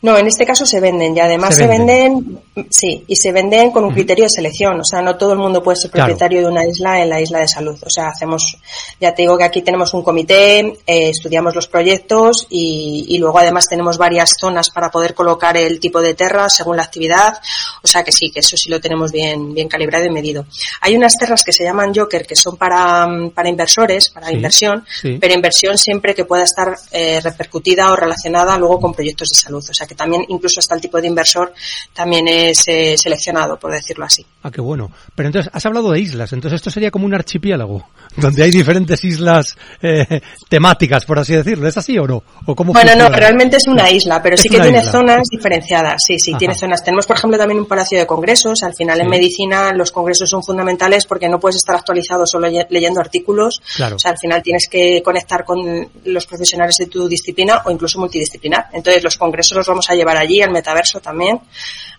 No, 0.00 0.16
en 0.16 0.28
este 0.28 0.46
caso 0.46 0.64
se 0.64 0.80
venden 0.80 1.16
y 1.16 1.20
además 1.20 1.56
se, 1.56 1.62
se 1.62 1.66
venden? 1.66 2.14
venden, 2.14 2.68
sí, 2.70 3.04
y 3.08 3.16
se 3.16 3.32
venden 3.32 3.72
con 3.72 3.84
un 3.84 3.92
criterio 3.92 4.26
de 4.26 4.30
selección. 4.30 4.78
O 4.78 4.84
sea, 4.84 5.02
no 5.02 5.16
todo 5.16 5.32
el 5.32 5.40
mundo 5.40 5.60
puede 5.60 5.76
ser 5.76 5.90
propietario 5.90 6.38
claro. 6.38 6.54
de 6.54 6.60
una 6.60 6.70
isla 6.70 7.02
en 7.02 7.08
la 7.08 7.20
isla 7.20 7.40
de 7.40 7.48
salud. 7.48 7.76
O 7.84 7.90
sea, 7.90 8.08
hacemos, 8.08 8.58
ya 9.00 9.12
te 9.12 9.22
digo 9.22 9.36
que 9.36 9.42
aquí 9.42 9.62
tenemos 9.62 9.92
un 9.94 10.02
comité, 10.02 10.60
eh, 10.60 11.10
estudiamos 11.10 11.52
los 11.56 11.66
proyectos 11.66 12.46
y, 12.48 13.06
y, 13.08 13.18
luego 13.18 13.40
además 13.40 13.66
tenemos 13.68 13.98
varias 13.98 14.34
zonas 14.40 14.70
para 14.70 14.88
poder 14.88 15.14
colocar 15.14 15.56
el 15.56 15.80
tipo 15.80 16.00
de 16.00 16.14
terra 16.14 16.48
según 16.48 16.76
la 16.76 16.84
actividad. 16.84 17.34
O 17.82 17.88
sea 17.88 18.04
que 18.04 18.12
sí, 18.12 18.30
que 18.30 18.38
eso 18.38 18.56
sí 18.56 18.68
lo 18.68 18.80
tenemos 18.80 19.10
bien, 19.10 19.52
bien 19.52 19.68
calibrado 19.68 20.04
y 20.04 20.10
medido. 20.10 20.46
Hay 20.80 20.96
unas 20.96 21.16
terras 21.16 21.42
que 21.44 21.52
se 21.52 21.64
llaman 21.64 21.92
Joker 21.92 22.24
que 22.24 22.36
son 22.36 22.56
para, 22.56 23.08
para 23.34 23.48
inversores, 23.48 24.10
para 24.10 24.28
sí, 24.28 24.34
inversión, 24.34 24.86
sí. 25.00 25.18
pero 25.20 25.34
inversión 25.34 25.76
siempre 25.76 26.14
que 26.14 26.24
pueda 26.24 26.44
estar 26.44 26.76
eh, 26.92 27.20
repercutida 27.20 27.90
o 27.90 27.96
relacionada 27.96 28.56
luego 28.56 28.78
con 28.78 28.94
proyectos 28.94 29.28
de 29.30 29.40
salud. 29.40 29.64
O 29.68 29.74
sea 29.74 29.87
que 29.88 29.94
también 29.94 30.24
incluso 30.28 30.60
hasta 30.60 30.74
el 30.74 30.80
tipo 30.80 31.00
de 31.00 31.08
inversor 31.08 31.52
también 31.92 32.28
es 32.28 32.68
eh, 32.68 32.94
seleccionado, 32.96 33.58
por 33.58 33.72
decirlo 33.72 34.04
así. 34.04 34.24
Ah, 34.42 34.50
qué 34.50 34.60
bueno. 34.60 34.92
Pero 35.14 35.28
entonces, 35.28 35.50
has 35.52 35.66
hablado 35.66 35.90
de 35.90 36.00
islas, 36.00 36.32
entonces 36.32 36.56
esto 36.58 36.70
sería 36.70 36.90
como 36.90 37.06
un 37.06 37.14
archipiélago, 37.14 37.88
donde 38.16 38.42
hay 38.42 38.50
diferentes 38.50 39.02
islas 39.04 39.56
eh, 39.82 40.20
temáticas, 40.48 41.04
por 41.04 41.18
así 41.18 41.34
decirlo. 41.34 41.66
¿Es 41.66 41.76
así 41.76 41.98
o 41.98 42.06
no? 42.06 42.22
¿O 42.46 42.54
cómo 42.54 42.72
bueno, 42.72 42.90
funciona? 42.90 43.08
no, 43.08 43.16
realmente 43.16 43.56
es 43.56 43.66
una 43.66 43.90
isla, 43.90 44.22
pero 44.22 44.34
es 44.34 44.42
sí 44.42 44.48
que 44.48 44.60
tiene 44.60 44.78
isla. 44.78 44.92
zonas 44.92 45.28
diferenciadas. 45.30 46.02
Sí, 46.06 46.18
sí, 46.18 46.32
Ajá. 46.32 46.38
tiene 46.38 46.54
zonas. 46.54 46.84
Tenemos, 46.84 47.06
por 47.06 47.16
ejemplo, 47.16 47.38
también 47.38 47.60
un 47.60 47.66
palacio 47.66 47.98
de 47.98 48.06
congresos. 48.06 48.62
Al 48.62 48.74
final, 48.74 48.96
sí. 48.96 49.02
en 49.02 49.08
medicina, 49.08 49.72
los 49.72 49.90
congresos 49.90 50.28
son 50.28 50.42
fundamentales 50.42 51.06
porque 51.06 51.28
no 51.28 51.40
puedes 51.40 51.56
estar 51.56 51.76
actualizado 51.76 52.26
solo 52.26 52.48
leyendo 52.48 53.00
artículos. 53.00 53.60
Claro. 53.76 53.96
O 53.96 53.98
sea, 53.98 54.12
al 54.12 54.18
final 54.18 54.42
tienes 54.42 54.68
que 54.70 55.02
conectar 55.02 55.44
con 55.44 55.88
los 56.04 56.26
profesionales 56.26 56.76
de 56.78 56.86
tu 56.86 57.08
disciplina 57.08 57.62
o 57.64 57.70
incluso 57.70 57.98
multidisciplinar. 57.98 58.66
Entonces, 58.72 59.02
los 59.02 59.16
congresos 59.16 59.56
los 59.56 59.66
vamos 59.66 59.77
a 59.90 59.94
llevar 59.94 60.16
allí, 60.16 60.42
al 60.42 60.50
metaverso 60.50 61.00
también. 61.00 61.40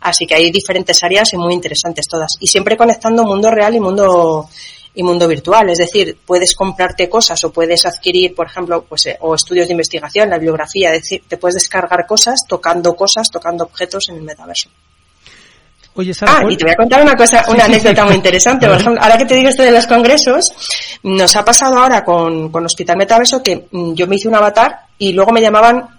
Así 0.02 0.26
que 0.26 0.36
hay 0.36 0.52
diferentes 0.52 1.04
áreas 1.04 1.34
y 1.34 1.38
muy 1.38 1.54
interesantes 1.54 2.08
todas. 2.08 2.38
Y 2.39 2.48
siempre 2.48 2.78
conectando 2.78 3.24
mundo 3.24 3.52
real 3.52 3.76
y 3.76 3.80
mundo 3.80 4.50
y 4.94 5.04
mundo 5.04 5.28
virtual. 5.28 5.70
Es 5.70 5.78
decir, 5.78 6.18
puedes 6.26 6.56
comprarte 6.56 7.10
cosas 7.10 7.44
o 7.44 7.52
puedes 7.52 7.86
adquirir, 7.86 8.36
por 8.36 8.48
ejemplo, 8.48 8.84
pues, 8.88 9.06
eh, 9.06 9.18
o 9.22 9.36
estudios 9.36 9.68
de 9.68 9.74
investigación, 9.74 10.30
la 10.30 10.38
bibliografía, 10.38 10.94
es 10.94 11.04
decir, 11.04 11.24
te 11.28 11.38
puedes 11.38 11.56
descargar 11.56 12.06
cosas, 12.06 12.42
tocando 12.48 12.96
cosas, 12.96 13.30
tocando 13.30 13.63
objetos 13.63 14.10
en 14.10 14.18
el 14.18 14.24
metaverso. 14.24 14.70
Oye, 15.96 16.13
Sara, 16.13 16.39
ah, 16.39 16.44
y 16.50 16.56
te 16.56 16.65
voy 16.65 16.74
a 16.74 16.76
contar 16.76 17.02
una 17.02 17.15
cosa, 17.15 17.44
una 17.48 17.65
sí, 17.65 17.72
anécdota 17.72 17.96
sí, 17.96 18.02
sí. 18.02 18.06
muy 18.08 18.15
interesante. 18.15 18.68
Por 18.68 18.78
ejemplo, 18.80 19.02
ahora 19.02 19.18
que 19.18 19.26
te 19.26 19.36
digo 19.36 19.50
esto 19.50 19.63
de 19.63 19.72
los 19.72 19.88
congresos, 19.88 20.52
nos 21.04 21.36
ha 21.36 21.44
pasado 21.44 21.78
ahora 21.78 22.04
con, 22.04 22.52
con 22.52 22.65
Hospital 22.65 22.98
Metaverso 22.98 23.44
que 23.44 23.68
mm, 23.72 23.94
yo 23.94 24.08
me 24.08 24.15
hice 24.15 24.28
un 24.28 24.36
avatar 24.36 24.82
y 24.98 25.13
luego 25.13 25.32
me 25.32 25.42
llamaban 25.42 25.99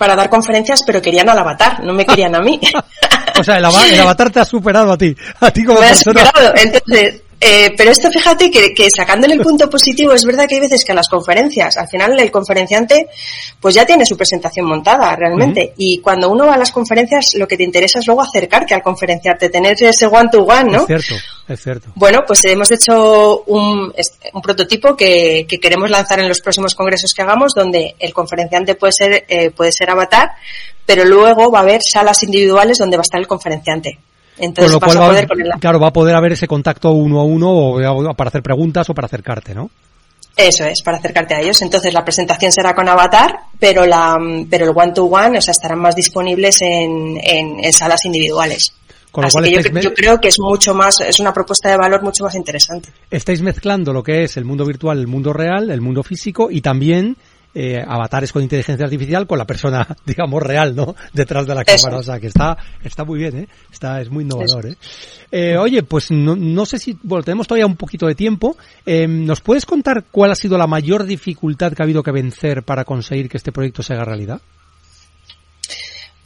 para 0.00 0.16
dar 0.16 0.30
conferencias, 0.30 0.82
pero 0.86 1.02
querían 1.02 1.28
al 1.28 1.38
avatar, 1.38 1.84
no 1.84 1.92
me 1.92 2.06
querían 2.06 2.34
a 2.34 2.40
mí. 2.40 2.58
o 3.38 3.44
sea, 3.44 3.58
el, 3.58 3.64
av 3.66 3.74
el, 3.84 4.00
avatar 4.00 4.30
te 4.30 4.40
ha 4.40 4.46
superado 4.46 4.90
a 4.92 4.96
ti, 4.96 5.14
a 5.38 5.50
ti 5.50 5.62
como 5.62 5.78
me 5.78 5.88
persona. 5.88 6.22
Ha 6.22 6.24
superado. 6.26 6.54
Entonces, 6.56 7.22
eh, 7.42 7.72
pero 7.74 7.90
esto 7.90 8.10
fíjate 8.10 8.50
que, 8.50 8.74
que 8.74 8.90
sacándole 8.90 9.34
el 9.34 9.40
punto 9.40 9.68
positivo, 9.70 10.12
es 10.12 10.24
verdad 10.24 10.46
que 10.46 10.56
hay 10.56 10.60
veces 10.60 10.84
que 10.84 10.92
a 10.92 10.94
las 10.94 11.08
conferencias, 11.08 11.74
al 11.78 11.88
final 11.88 12.20
el 12.20 12.30
conferenciante 12.30 13.08
pues 13.58 13.74
ya 13.74 13.86
tiene 13.86 14.04
su 14.04 14.14
presentación 14.14 14.66
montada 14.66 15.16
realmente. 15.16 15.60
Uh 15.60 15.70
-huh. 15.70 15.74
Y 15.78 15.98
cuando 15.98 16.28
uno 16.28 16.46
va 16.46 16.54
a 16.54 16.58
las 16.58 16.70
conferencias, 16.70 17.34
lo 17.34 17.48
que 17.48 17.56
te 17.56 17.64
interesa 17.64 17.98
es 17.98 18.06
luego 18.06 18.20
acercarte 18.22 18.74
al 18.74 18.82
conferenciante, 18.82 19.48
tener 19.48 19.74
ese 19.80 20.06
one 20.06 20.28
to 20.30 20.42
one, 20.42 20.70
¿no? 20.70 20.80
Es 20.80 20.86
cierto, 20.86 21.14
es 21.48 21.62
cierto. 21.62 21.92
Bueno, 21.94 22.20
pues 22.26 22.44
hemos 22.44 22.70
hecho 22.70 23.42
un, 23.46 23.90
un 24.34 24.42
prototipo 24.42 24.94
que, 24.94 25.46
que, 25.48 25.58
queremos 25.58 25.88
lanzar 25.88 26.20
en 26.20 26.28
los 26.28 26.40
próximos 26.40 26.74
congresos 26.74 27.14
que 27.14 27.22
hagamos, 27.22 27.54
donde 27.54 27.94
el 27.98 28.12
conferenciante 28.12 28.74
puede 28.74 28.92
ser, 28.92 29.24
eh, 29.28 29.50
puede 29.50 29.72
ser 29.72 29.88
avatar, 29.88 30.32
pero 30.84 31.04
luego 31.04 31.50
va 31.50 31.60
a 31.60 31.62
haber 31.62 31.80
salas 31.82 32.22
individuales 32.22 32.76
donde 32.76 32.98
va 32.98 33.00
a 33.00 33.08
estar 33.08 33.20
el 33.20 33.26
conferenciante. 33.26 33.98
Entonces 34.40 34.72
con 34.72 34.80
lo 34.80 34.86
cual 34.86 35.00
va, 35.00 35.06
a 35.06 35.08
poder 35.10 35.28
ponerla. 35.28 35.56
claro, 35.60 35.80
va 35.80 35.88
a 35.88 35.92
poder 35.92 36.14
haber 36.14 36.32
ese 36.32 36.46
contacto 36.46 36.92
uno 36.92 37.20
a 37.20 37.24
uno 37.24 37.50
o 37.50 38.14
para 38.14 38.28
hacer 38.28 38.42
preguntas 38.42 38.88
o 38.88 38.94
para 38.94 39.06
acercarte, 39.06 39.54
¿no? 39.54 39.70
Eso 40.36 40.64
es, 40.64 40.82
para 40.82 40.96
acercarte 40.96 41.34
a 41.34 41.40
ellos. 41.40 41.60
Entonces 41.60 41.92
la 41.92 42.04
presentación 42.04 42.50
será 42.50 42.74
con 42.74 42.88
avatar, 42.88 43.40
pero 43.58 43.84
la 43.84 44.16
pero 44.48 44.64
el 44.64 44.72
one 44.74 44.92
to 44.92 45.04
one, 45.04 45.36
o 45.36 45.40
sea, 45.40 45.52
estarán 45.52 45.80
más 45.80 45.94
disponibles 45.94 46.62
en, 46.62 47.18
en, 47.22 47.62
en 47.62 47.72
salas 47.72 48.04
individuales. 48.04 48.72
Con 49.10 49.22
lo 49.22 49.26
Así 49.26 49.34
cual 49.34 49.44
que 49.44 49.70
yo, 49.72 49.80
yo 49.80 49.94
creo 49.94 50.20
que 50.20 50.28
es 50.28 50.38
mucho 50.38 50.72
más, 50.72 51.00
es 51.00 51.18
una 51.18 51.32
propuesta 51.32 51.68
de 51.68 51.76
valor 51.76 52.02
mucho 52.02 52.22
más 52.22 52.34
interesante. 52.36 52.90
estáis 53.10 53.42
mezclando 53.42 53.92
lo 53.92 54.04
que 54.04 54.22
es 54.22 54.36
el 54.36 54.44
mundo 54.44 54.64
virtual, 54.64 55.00
el 55.00 55.08
mundo 55.08 55.32
real, 55.32 55.70
el 55.70 55.80
mundo 55.80 56.04
físico 56.04 56.48
y 56.50 56.60
también 56.60 57.16
eh, 57.54 57.82
avatares 57.86 58.32
con 58.32 58.42
inteligencia 58.42 58.84
artificial 58.84 59.26
con 59.26 59.38
la 59.38 59.46
persona, 59.46 59.86
digamos, 60.06 60.42
real, 60.42 60.74
¿no? 60.74 60.94
Detrás 61.12 61.46
de 61.46 61.54
la 61.54 61.62
Eso. 61.62 61.84
cámara. 61.84 62.00
O 62.00 62.02
sea, 62.02 62.20
que 62.20 62.28
está, 62.28 62.56
está 62.82 63.04
muy 63.04 63.18
bien, 63.18 63.36
¿eh? 63.38 63.48
Está, 63.72 64.00
es 64.00 64.10
muy 64.10 64.24
innovador, 64.24 64.66
¿eh? 64.66 64.76
Eh, 65.32 65.56
Oye, 65.56 65.82
pues 65.82 66.10
no, 66.10 66.36
no 66.36 66.66
sé 66.66 66.78
si, 66.78 66.96
bueno, 67.02 67.22
tenemos 67.22 67.46
todavía 67.46 67.66
un 67.66 67.76
poquito 67.76 68.06
de 68.06 68.14
tiempo. 68.14 68.56
Eh, 68.84 69.06
¿Nos 69.06 69.40
puedes 69.40 69.66
contar 69.66 70.04
cuál 70.10 70.32
ha 70.32 70.34
sido 70.34 70.58
la 70.58 70.66
mayor 70.66 71.04
dificultad 71.04 71.72
que 71.72 71.82
ha 71.82 71.84
habido 71.84 72.02
que 72.02 72.12
vencer 72.12 72.62
para 72.62 72.84
conseguir 72.84 73.28
que 73.28 73.36
este 73.36 73.52
proyecto 73.52 73.82
se 73.82 73.94
haga 73.94 74.04
realidad? 74.04 74.40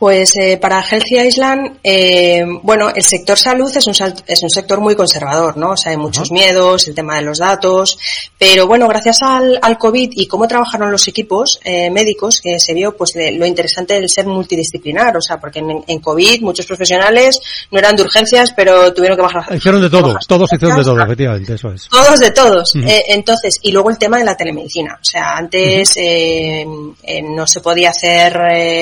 Pues 0.04 0.36
eh, 0.36 0.58
para 0.58 0.82
Healthy 0.82 1.18
Island, 1.18 1.78
eh, 1.82 2.44
bueno, 2.62 2.90
el 2.94 3.02
sector 3.02 3.38
salud 3.38 3.74
es 3.74 3.86
un, 3.86 3.94
sal- 3.94 4.14
es 4.26 4.42
un 4.42 4.50
sector 4.50 4.78
muy 4.78 4.94
conservador, 4.94 5.56
¿no? 5.56 5.70
O 5.70 5.76
sea, 5.78 5.92
hay 5.92 5.96
muchos 5.96 6.30
miedos, 6.30 6.86
el 6.88 6.94
tema 6.94 7.16
de 7.16 7.22
los 7.22 7.38
datos, 7.38 7.98
pero 8.38 8.66
bueno, 8.66 8.86
gracias 8.86 9.22
al, 9.22 9.58
al 9.62 9.78
COVID 9.78 10.10
y 10.14 10.26
cómo 10.26 10.46
trabajaron 10.46 10.92
los 10.92 11.08
equipos 11.08 11.58
eh, 11.64 11.88
médicos, 11.90 12.42
que 12.42 12.60
se 12.60 12.74
vio 12.74 12.94
pues 12.94 13.16
le- 13.16 13.32
lo 13.32 13.46
interesante 13.46 13.94
del 13.94 14.10
ser 14.10 14.26
multidisciplinar, 14.26 15.16
o 15.16 15.22
sea, 15.22 15.38
porque 15.38 15.60
en, 15.60 15.82
en 15.86 15.98
COVID 16.00 16.42
muchos 16.42 16.66
profesionales 16.66 17.40
no 17.70 17.78
eran 17.78 17.96
de 17.96 18.02
urgencias, 18.02 18.52
pero 18.54 18.92
tuvieron 18.92 19.16
que 19.16 19.22
bajar. 19.22 19.56
Hicieron 19.56 19.80
de 19.80 19.88
todo, 19.88 20.18
todos 20.28 20.52
hicieron 20.52 20.76
de 20.76 20.84
todo, 20.84 21.00
efectivamente, 21.02 21.54
eso 21.54 21.72
es. 21.72 21.88
todos 21.88 22.18
de 22.18 22.30
todos. 22.30 22.76
Eh, 22.76 23.04
entonces, 23.08 23.58
y 23.62 23.72
luego 23.72 23.88
el 23.88 23.96
tema 23.96 24.18
de 24.18 24.24
la 24.24 24.36
telemedicina. 24.36 24.98
O 25.00 25.04
sea, 25.04 25.34
antes 25.38 25.96
eh, 25.96 26.66
eh, 27.04 27.22
no 27.22 27.46
se 27.46 27.62
podía 27.62 27.88
hacer 27.88 28.36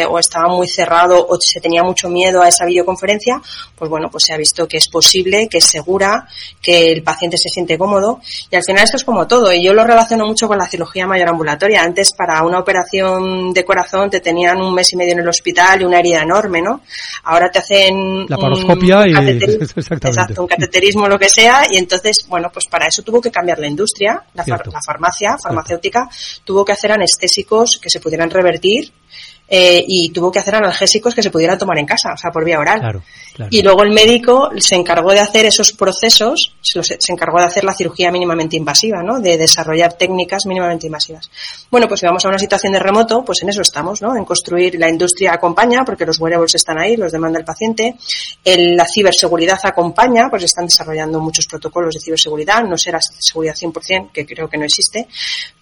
o 0.08 0.18
estaba 0.18 0.48
muy 0.48 0.66
cerrado 0.66 1.11
o 1.18 1.36
se 1.40 1.60
tenía 1.60 1.82
mucho 1.82 2.08
miedo 2.08 2.42
a 2.42 2.48
esa 2.48 2.64
videoconferencia. 2.64 3.40
Pues 3.76 3.90
bueno, 3.90 4.10
pues 4.10 4.24
se 4.24 4.32
ha 4.32 4.36
visto 4.36 4.66
que 4.68 4.76
es 4.78 4.88
posible, 4.88 5.48
que 5.50 5.58
es 5.58 5.66
segura, 5.66 6.26
que 6.62 6.92
el 6.92 7.02
paciente 7.02 7.36
se 7.38 7.48
siente 7.48 7.76
cómodo. 7.78 8.20
Y 8.50 8.56
al 8.56 8.62
final 8.64 8.84
esto 8.84 8.96
es 8.96 9.04
como 9.04 9.26
todo. 9.26 9.52
Y 9.52 9.64
yo 9.64 9.74
lo 9.74 9.84
relaciono 9.84 10.26
mucho 10.26 10.48
con 10.48 10.58
la 10.58 10.66
cirugía 10.66 11.06
mayor 11.06 11.28
ambulatoria. 11.28 11.82
Antes 11.82 12.12
para 12.16 12.42
una 12.44 12.58
operación 12.58 13.52
de 13.52 13.64
corazón 13.64 14.10
te 14.10 14.20
tenían 14.20 14.60
un 14.60 14.74
mes 14.74 14.92
y 14.92 14.96
medio 14.96 15.12
en 15.12 15.20
el 15.20 15.28
hospital 15.28 15.80
y 15.80 15.84
una 15.84 15.98
herida 15.98 16.22
enorme, 16.22 16.60
¿no? 16.62 16.80
Ahora 17.24 17.50
te 17.50 17.58
hacen 17.58 18.26
La 18.28 18.36
un 18.36 18.42
paroscopia 18.42 19.06
y- 19.06 19.12
cateterismo- 19.12 19.62
exactamente. 19.76 20.08
Exacto, 20.08 20.42
un 20.42 20.48
cateterismo, 20.48 21.08
lo 21.08 21.18
que 21.18 21.28
sea, 21.28 21.62
y 21.70 21.76
entonces, 21.78 22.26
bueno, 22.28 22.50
pues 22.52 22.66
para 22.66 22.86
eso 22.86 23.02
tuvo 23.02 23.20
que 23.20 23.30
cambiar 23.30 23.58
la 23.58 23.66
industria, 23.66 24.22
la, 24.34 24.44
far- 24.44 24.66
la 24.72 24.80
farmacia, 24.84 25.36
farmacéutica, 25.42 26.08
tuvo 26.44 26.64
que 26.64 26.72
hacer 26.72 26.92
anestésicos 26.92 27.78
que 27.80 27.90
se 27.90 28.00
pudieran 28.00 28.30
revertir 28.30 28.92
eh, 29.54 29.84
y 29.86 30.08
tuvo 30.12 30.32
que 30.32 30.38
hacer 30.38 30.54
analgésicos 30.54 31.14
que 31.14 31.22
se 31.22 31.30
pudieran 31.30 31.58
tomar 31.58 31.78
en 31.78 31.84
casa, 31.84 32.14
o 32.14 32.16
sea, 32.16 32.30
por 32.30 32.42
vía 32.42 32.58
oral. 32.58 32.80
Claro, 32.80 33.02
claro. 33.34 33.50
Y 33.52 33.60
luego 33.60 33.82
el 33.82 33.90
médico 33.92 34.50
se 34.56 34.76
encargó 34.76 35.12
de 35.12 35.20
hacer 35.20 35.44
esos 35.44 35.72
procesos, 35.74 36.54
se, 36.62 36.78
los- 36.78 36.86
se 36.86 37.12
encargó 37.12 37.38
de 37.38 37.44
hacer 37.44 37.62
la 37.62 37.74
cirugía 37.74 38.10
mínimamente 38.10 38.56
invasiva, 38.56 39.02
¿no? 39.02 39.20
De 39.20 39.36
desarrollar 39.36 39.92
técnicas 39.92 40.46
mínimamente 40.46 40.86
invasivas. 40.86 41.30
Bueno, 41.70 41.86
pues 41.86 42.00
si 42.00 42.06
vamos 42.06 42.24
a 42.24 42.28
una 42.28 42.38
situación 42.38 42.72
de 42.72 42.78
remoto, 42.78 43.22
pues 43.26 43.42
en 43.42 43.50
eso 43.50 43.60
estamos, 43.60 44.00
¿no? 44.00 44.16
En 44.16 44.24
construir 44.24 44.76
la 44.78 44.88
industria 44.88 45.34
acompaña, 45.34 45.84
porque 45.84 46.06
los 46.06 46.18
wearables 46.18 46.54
están 46.54 46.78
ahí, 46.78 46.96
los 46.96 47.12
demanda 47.12 47.38
el 47.38 47.44
paciente. 47.44 47.94
El- 48.42 48.74
la 48.74 48.86
ciberseguridad 48.86 49.58
acompaña, 49.64 50.28
pues 50.30 50.44
están 50.44 50.64
desarrollando 50.64 51.20
muchos 51.20 51.44
protocolos 51.46 51.92
de 51.94 52.00
ciberseguridad, 52.00 52.62
no 52.64 52.78
será 52.78 52.98
seguridad 53.20 53.54
100%, 53.54 54.10
que 54.12 54.24
creo 54.24 54.48
que 54.48 54.56
no 54.56 54.64
existe, 54.64 55.06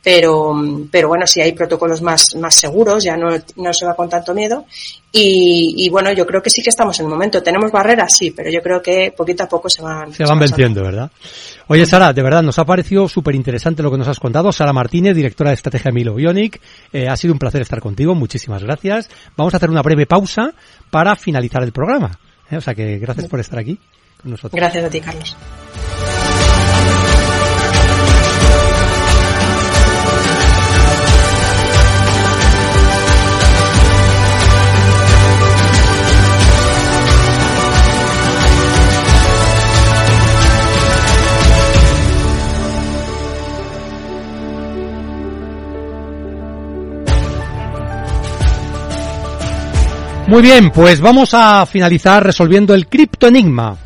pero, 0.03 0.55
pero 0.90 1.09
bueno, 1.09 1.26
si 1.26 1.40
hay 1.40 1.53
protocolos 1.53 2.00
más, 2.03 2.35
más 2.37 2.55
seguros, 2.55 3.03
ya 3.05 3.16
no, 3.16 3.31
no 3.57 3.72
se 3.80 3.86
va 3.86 3.94
con 3.94 4.08
tanto 4.08 4.32
miedo. 4.34 4.64
Y, 5.10 5.74
y 5.76 5.88
bueno, 5.88 6.12
yo 6.12 6.24
creo 6.26 6.40
que 6.40 6.50
sí 6.50 6.62
que 6.62 6.70
estamos 6.70 6.98
en 7.00 7.06
el 7.06 7.10
momento. 7.10 7.42
¿Tenemos 7.42 7.72
barreras? 7.72 8.14
Sí, 8.16 8.30
pero 8.30 8.50
yo 8.50 8.60
creo 8.62 8.80
que 8.80 9.12
poquito 9.16 9.42
a 9.42 9.48
poco 9.48 9.68
se 9.68 9.82
van. 9.82 10.12
Se 10.12 10.24
van 10.24 10.38
venciendo, 10.38 10.82
¿verdad? 10.82 11.10
Oye, 11.66 11.86
Sara, 11.86 12.12
de 12.12 12.22
verdad, 12.22 12.42
nos 12.42 12.58
ha 12.58 12.64
parecido 12.64 13.08
súper 13.08 13.34
interesante 13.34 13.82
lo 13.82 13.90
que 13.90 13.98
nos 13.98 14.06
has 14.08 14.20
contado. 14.20 14.52
Sara 14.52 14.72
Martínez, 14.72 15.16
directora 15.16 15.50
de 15.50 15.54
estrategia 15.54 15.90
Milo 15.90 16.14
Bionic. 16.14 16.60
Eh, 16.92 17.08
ha 17.08 17.16
sido 17.16 17.32
un 17.32 17.38
placer 17.38 17.62
estar 17.62 17.80
contigo. 17.80 18.14
Muchísimas 18.14 18.62
gracias. 18.62 19.08
Vamos 19.36 19.54
a 19.54 19.56
hacer 19.56 19.70
una 19.70 19.82
breve 19.82 20.06
pausa 20.06 20.52
para 20.90 21.16
finalizar 21.16 21.62
el 21.62 21.72
programa. 21.72 22.18
Eh, 22.50 22.56
O 22.56 22.60
sea 22.60 22.74
que 22.74 22.98
gracias 22.98 23.26
por 23.28 23.40
estar 23.40 23.58
aquí 23.58 23.78
con 24.20 24.32
nosotros. 24.32 24.52
Gracias 24.60 24.84
a 24.84 24.90
ti, 24.90 25.00
Carlos. 25.00 25.36
Muy 50.30 50.42
bien, 50.42 50.70
pues 50.70 51.00
vamos 51.00 51.34
a 51.34 51.66
finalizar 51.66 52.24
resolviendo 52.24 52.72
el 52.72 52.86
criptoenigma. 52.86 53.76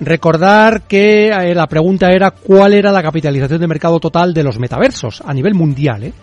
Recordar 0.00 0.84
que 0.88 1.28
eh, 1.28 1.54
la 1.54 1.66
pregunta 1.66 2.10
era 2.10 2.30
cuál 2.30 2.72
era 2.72 2.90
la 2.90 3.02
capitalización 3.02 3.60
de 3.60 3.66
mercado 3.66 4.00
total 4.00 4.32
de 4.32 4.42
los 4.42 4.58
metaversos 4.58 5.22
a 5.22 5.34
nivel 5.34 5.52
mundial. 5.52 6.04
¿eh? 6.04 6.14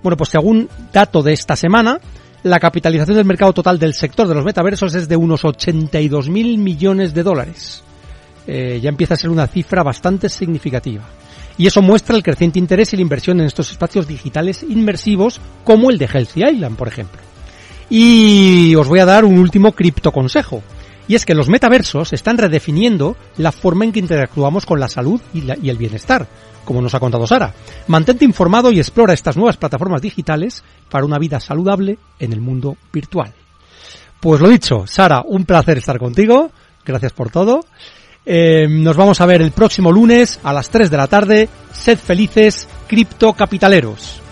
Bueno, 0.00 0.16
pues 0.16 0.30
según 0.30 0.68
dato 0.92 1.24
de 1.24 1.32
esta 1.32 1.56
semana, 1.56 1.98
la 2.44 2.60
capitalización 2.60 3.16
del 3.16 3.24
mercado 3.24 3.52
total 3.52 3.80
del 3.80 3.94
sector 3.94 4.28
de 4.28 4.34
los 4.36 4.44
metaversos 4.44 4.94
es 4.94 5.08
de 5.08 5.16
unos 5.16 5.44
82 5.44 6.28
mil 6.28 6.56
millones 6.58 7.12
de 7.12 7.24
dólares. 7.24 7.82
Eh, 8.46 8.78
ya 8.80 8.90
empieza 8.90 9.14
a 9.14 9.16
ser 9.16 9.30
una 9.30 9.48
cifra 9.48 9.82
bastante 9.82 10.28
significativa. 10.28 11.02
Y 11.58 11.66
eso 11.66 11.82
muestra 11.82 12.14
el 12.14 12.22
creciente 12.22 12.60
interés 12.60 12.92
y 12.92 12.96
la 12.96 13.02
inversión 13.02 13.40
en 13.40 13.46
estos 13.46 13.72
espacios 13.72 14.06
digitales 14.06 14.62
inmersivos 14.62 15.40
como 15.64 15.90
el 15.90 15.98
de 15.98 16.06
Healthy 16.06 16.44
Island, 16.44 16.76
por 16.76 16.86
ejemplo. 16.86 17.25
Y 17.88 18.74
os 18.74 18.88
voy 18.88 19.00
a 19.00 19.06
dar 19.06 19.24
un 19.24 19.38
último 19.38 19.72
cripto 19.72 20.12
consejo. 20.12 20.62
Y 21.08 21.14
es 21.14 21.24
que 21.24 21.34
los 21.34 21.48
metaversos 21.48 22.12
están 22.12 22.36
redefiniendo 22.36 23.16
la 23.36 23.52
forma 23.52 23.84
en 23.84 23.92
que 23.92 24.00
interactuamos 24.00 24.66
con 24.66 24.80
la 24.80 24.88
salud 24.88 25.20
y, 25.32 25.68
el 25.68 25.78
bienestar, 25.78 26.26
como 26.64 26.82
nos 26.82 26.94
ha 26.94 27.00
contado 27.00 27.26
Sara. 27.26 27.54
Mantente 27.86 28.24
informado 28.24 28.72
y 28.72 28.78
explora 28.78 29.14
estas 29.14 29.36
nuevas 29.36 29.56
plataformas 29.56 30.02
digitales 30.02 30.64
para 30.90 31.04
una 31.04 31.18
vida 31.18 31.38
saludable 31.38 31.98
en 32.18 32.32
el 32.32 32.40
mundo 32.40 32.76
virtual. 32.92 33.32
Pues 34.18 34.40
lo 34.40 34.48
dicho, 34.48 34.86
Sara, 34.86 35.22
un 35.24 35.44
placer 35.44 35.78
estar 35.78 35.98
contigo. 35.98 36.50
Gracias 36.84 37.12
por 37.12 37.30
todo. 37.30 37.60
Eh, 38.24 38.66
nos 38.68 38.96
vamos 38.96 39.20
a 39.20 39.26
ver 39.26 39.42
el 39.42 39.52
próximo 39.52 39.92
lunes 39.92 40.40
a 40.42 40.52
las 40.52 40.70
3 40.70 40.90
de 40.90 40.96
la 40.96 41.06
tarde. 41.06 41.48
Sed 41.72 41.98
felices, 41.98 42.66
criptocapitaleros. 42.88 44.25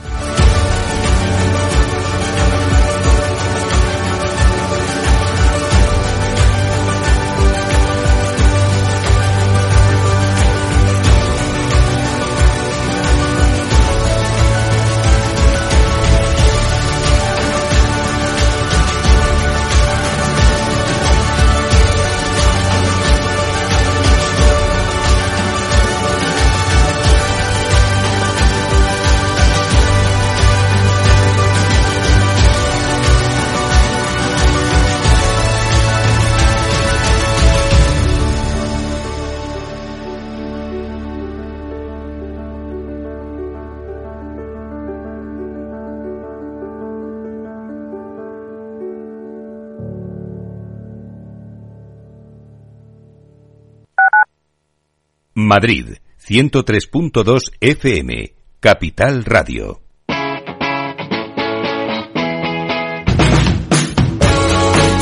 Madrid, 55.45 55.97
103.2 56.27 57.53
FM, 57.61 58.35
Capital 58.61 59.25
Radio. 59.25 59.81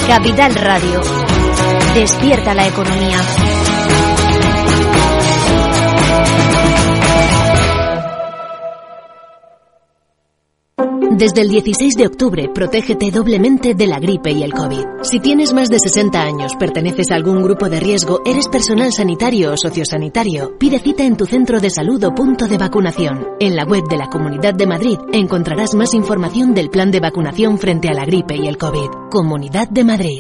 Capital 0.07 0.55
Radio. 0.57 1.01
Despierta 1.95 2.55
la 2.55 2.67
economía. 2.67 3.52
Desde 11.15 11.43
el 11.43 11.51
16 11.51 11.95
de 11.97 12.07
octubre, 12.07 12.49
protégete 12.55 13.11
doblemente 13.11 13.75
de 13.75 13.87
la 13.87 13.99
gripe 13.99 14.33
y 14.33 14.43
el 14.43 14.55
COVID. 14.55 14.83
Si 15.03 15.21
tienes 15.21 15.53
más 15.53 15.69
de 15.69 15.79
60 15.79 16.19
años, 16.19 16.57
perteneces 16.57 17.11
a 17.11 17.17
algún 17.17 17.43
grupo 17.43 17.69
de 17.69 17.81
riesgo, 17.81 18.23
eres 18.25 18.49
personal 18.49 18.95
sanitario 18.95 19.53
o 19.53 19.57
sociosanitario, 19.59 20.57
pide 20.59 20.79
cita 20.79 21.05
en 21.05 21.19
tu 21.19 21.27
centro 21.27 21.61
de 21.61 21.69
salud 21.69 22.03
o 22.05 22.15
punto 22.15 22.49
de 22.49 22.57
vacunación. 22.57 23.29
En 23.41 23.57
la 23.57 23.65
web 23.65 23.85
de 23.91 23.99
la 23.99 24.09
Comunidad 24.09 24.55
de 24.55 24.67
Madrid 24.67 24.97
encontrarás 25.13 25.75
más 25.75 25.93
información 25.93 26.55
del 26.55 26.71
plan 26.71 26.91
de 26.91 27.01
vacunación 27.01 27.59
frente 27.59 27.91
a 27.91 27.93
la 27.93 28.07
gripe 28.07 28.35
y 28.35 28.47
el 28.47 28.57
COVID. 28.57 29.11
Comunidad 29.11 29.69
de 29.69 29.85
Madrid. 29.85 30.19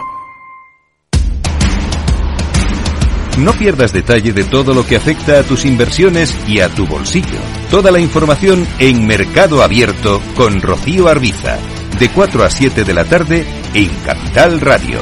No 3.38 3.55
pierdas 3.55 3.94
detalle 3.94 4.35
de 4.35 4.44
todo 4.44 4.74
lo 4.74 4.85
que 4.85 4.96
afecta 4.96 5.40
a 5.40 5.42
tus 5.42 5.64
inversiones 5.64 6.37
y 6.46 6.61
a 6.61 6.68
tu 6.68 6.87
bolsillo. 6.87 7.62
Toda 7.72 7.90
la 7.90 8.00
información 8.00 8.68
en 8.78 9.06
Mercado 9.06 9.62
Abierto 9.62 10.20
con 10.37 10.61
Rocío 10.61 11.08
Arbiza, 11.08 11.56
de 11.98 12.11
4 12.11 12.44
a 12.44 12.50
7 12.50 12.85
de 12.85 12.92
la 12.92 13.06
tarde 13.06 13.46
en 13.72 13.88
Capital 14.04 14.61
Radio. 14.61 15.00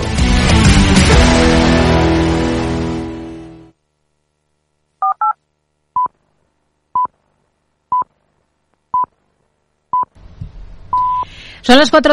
Son 11.63 11.77
las 11.77 11.91
cuatro 11.91 12.09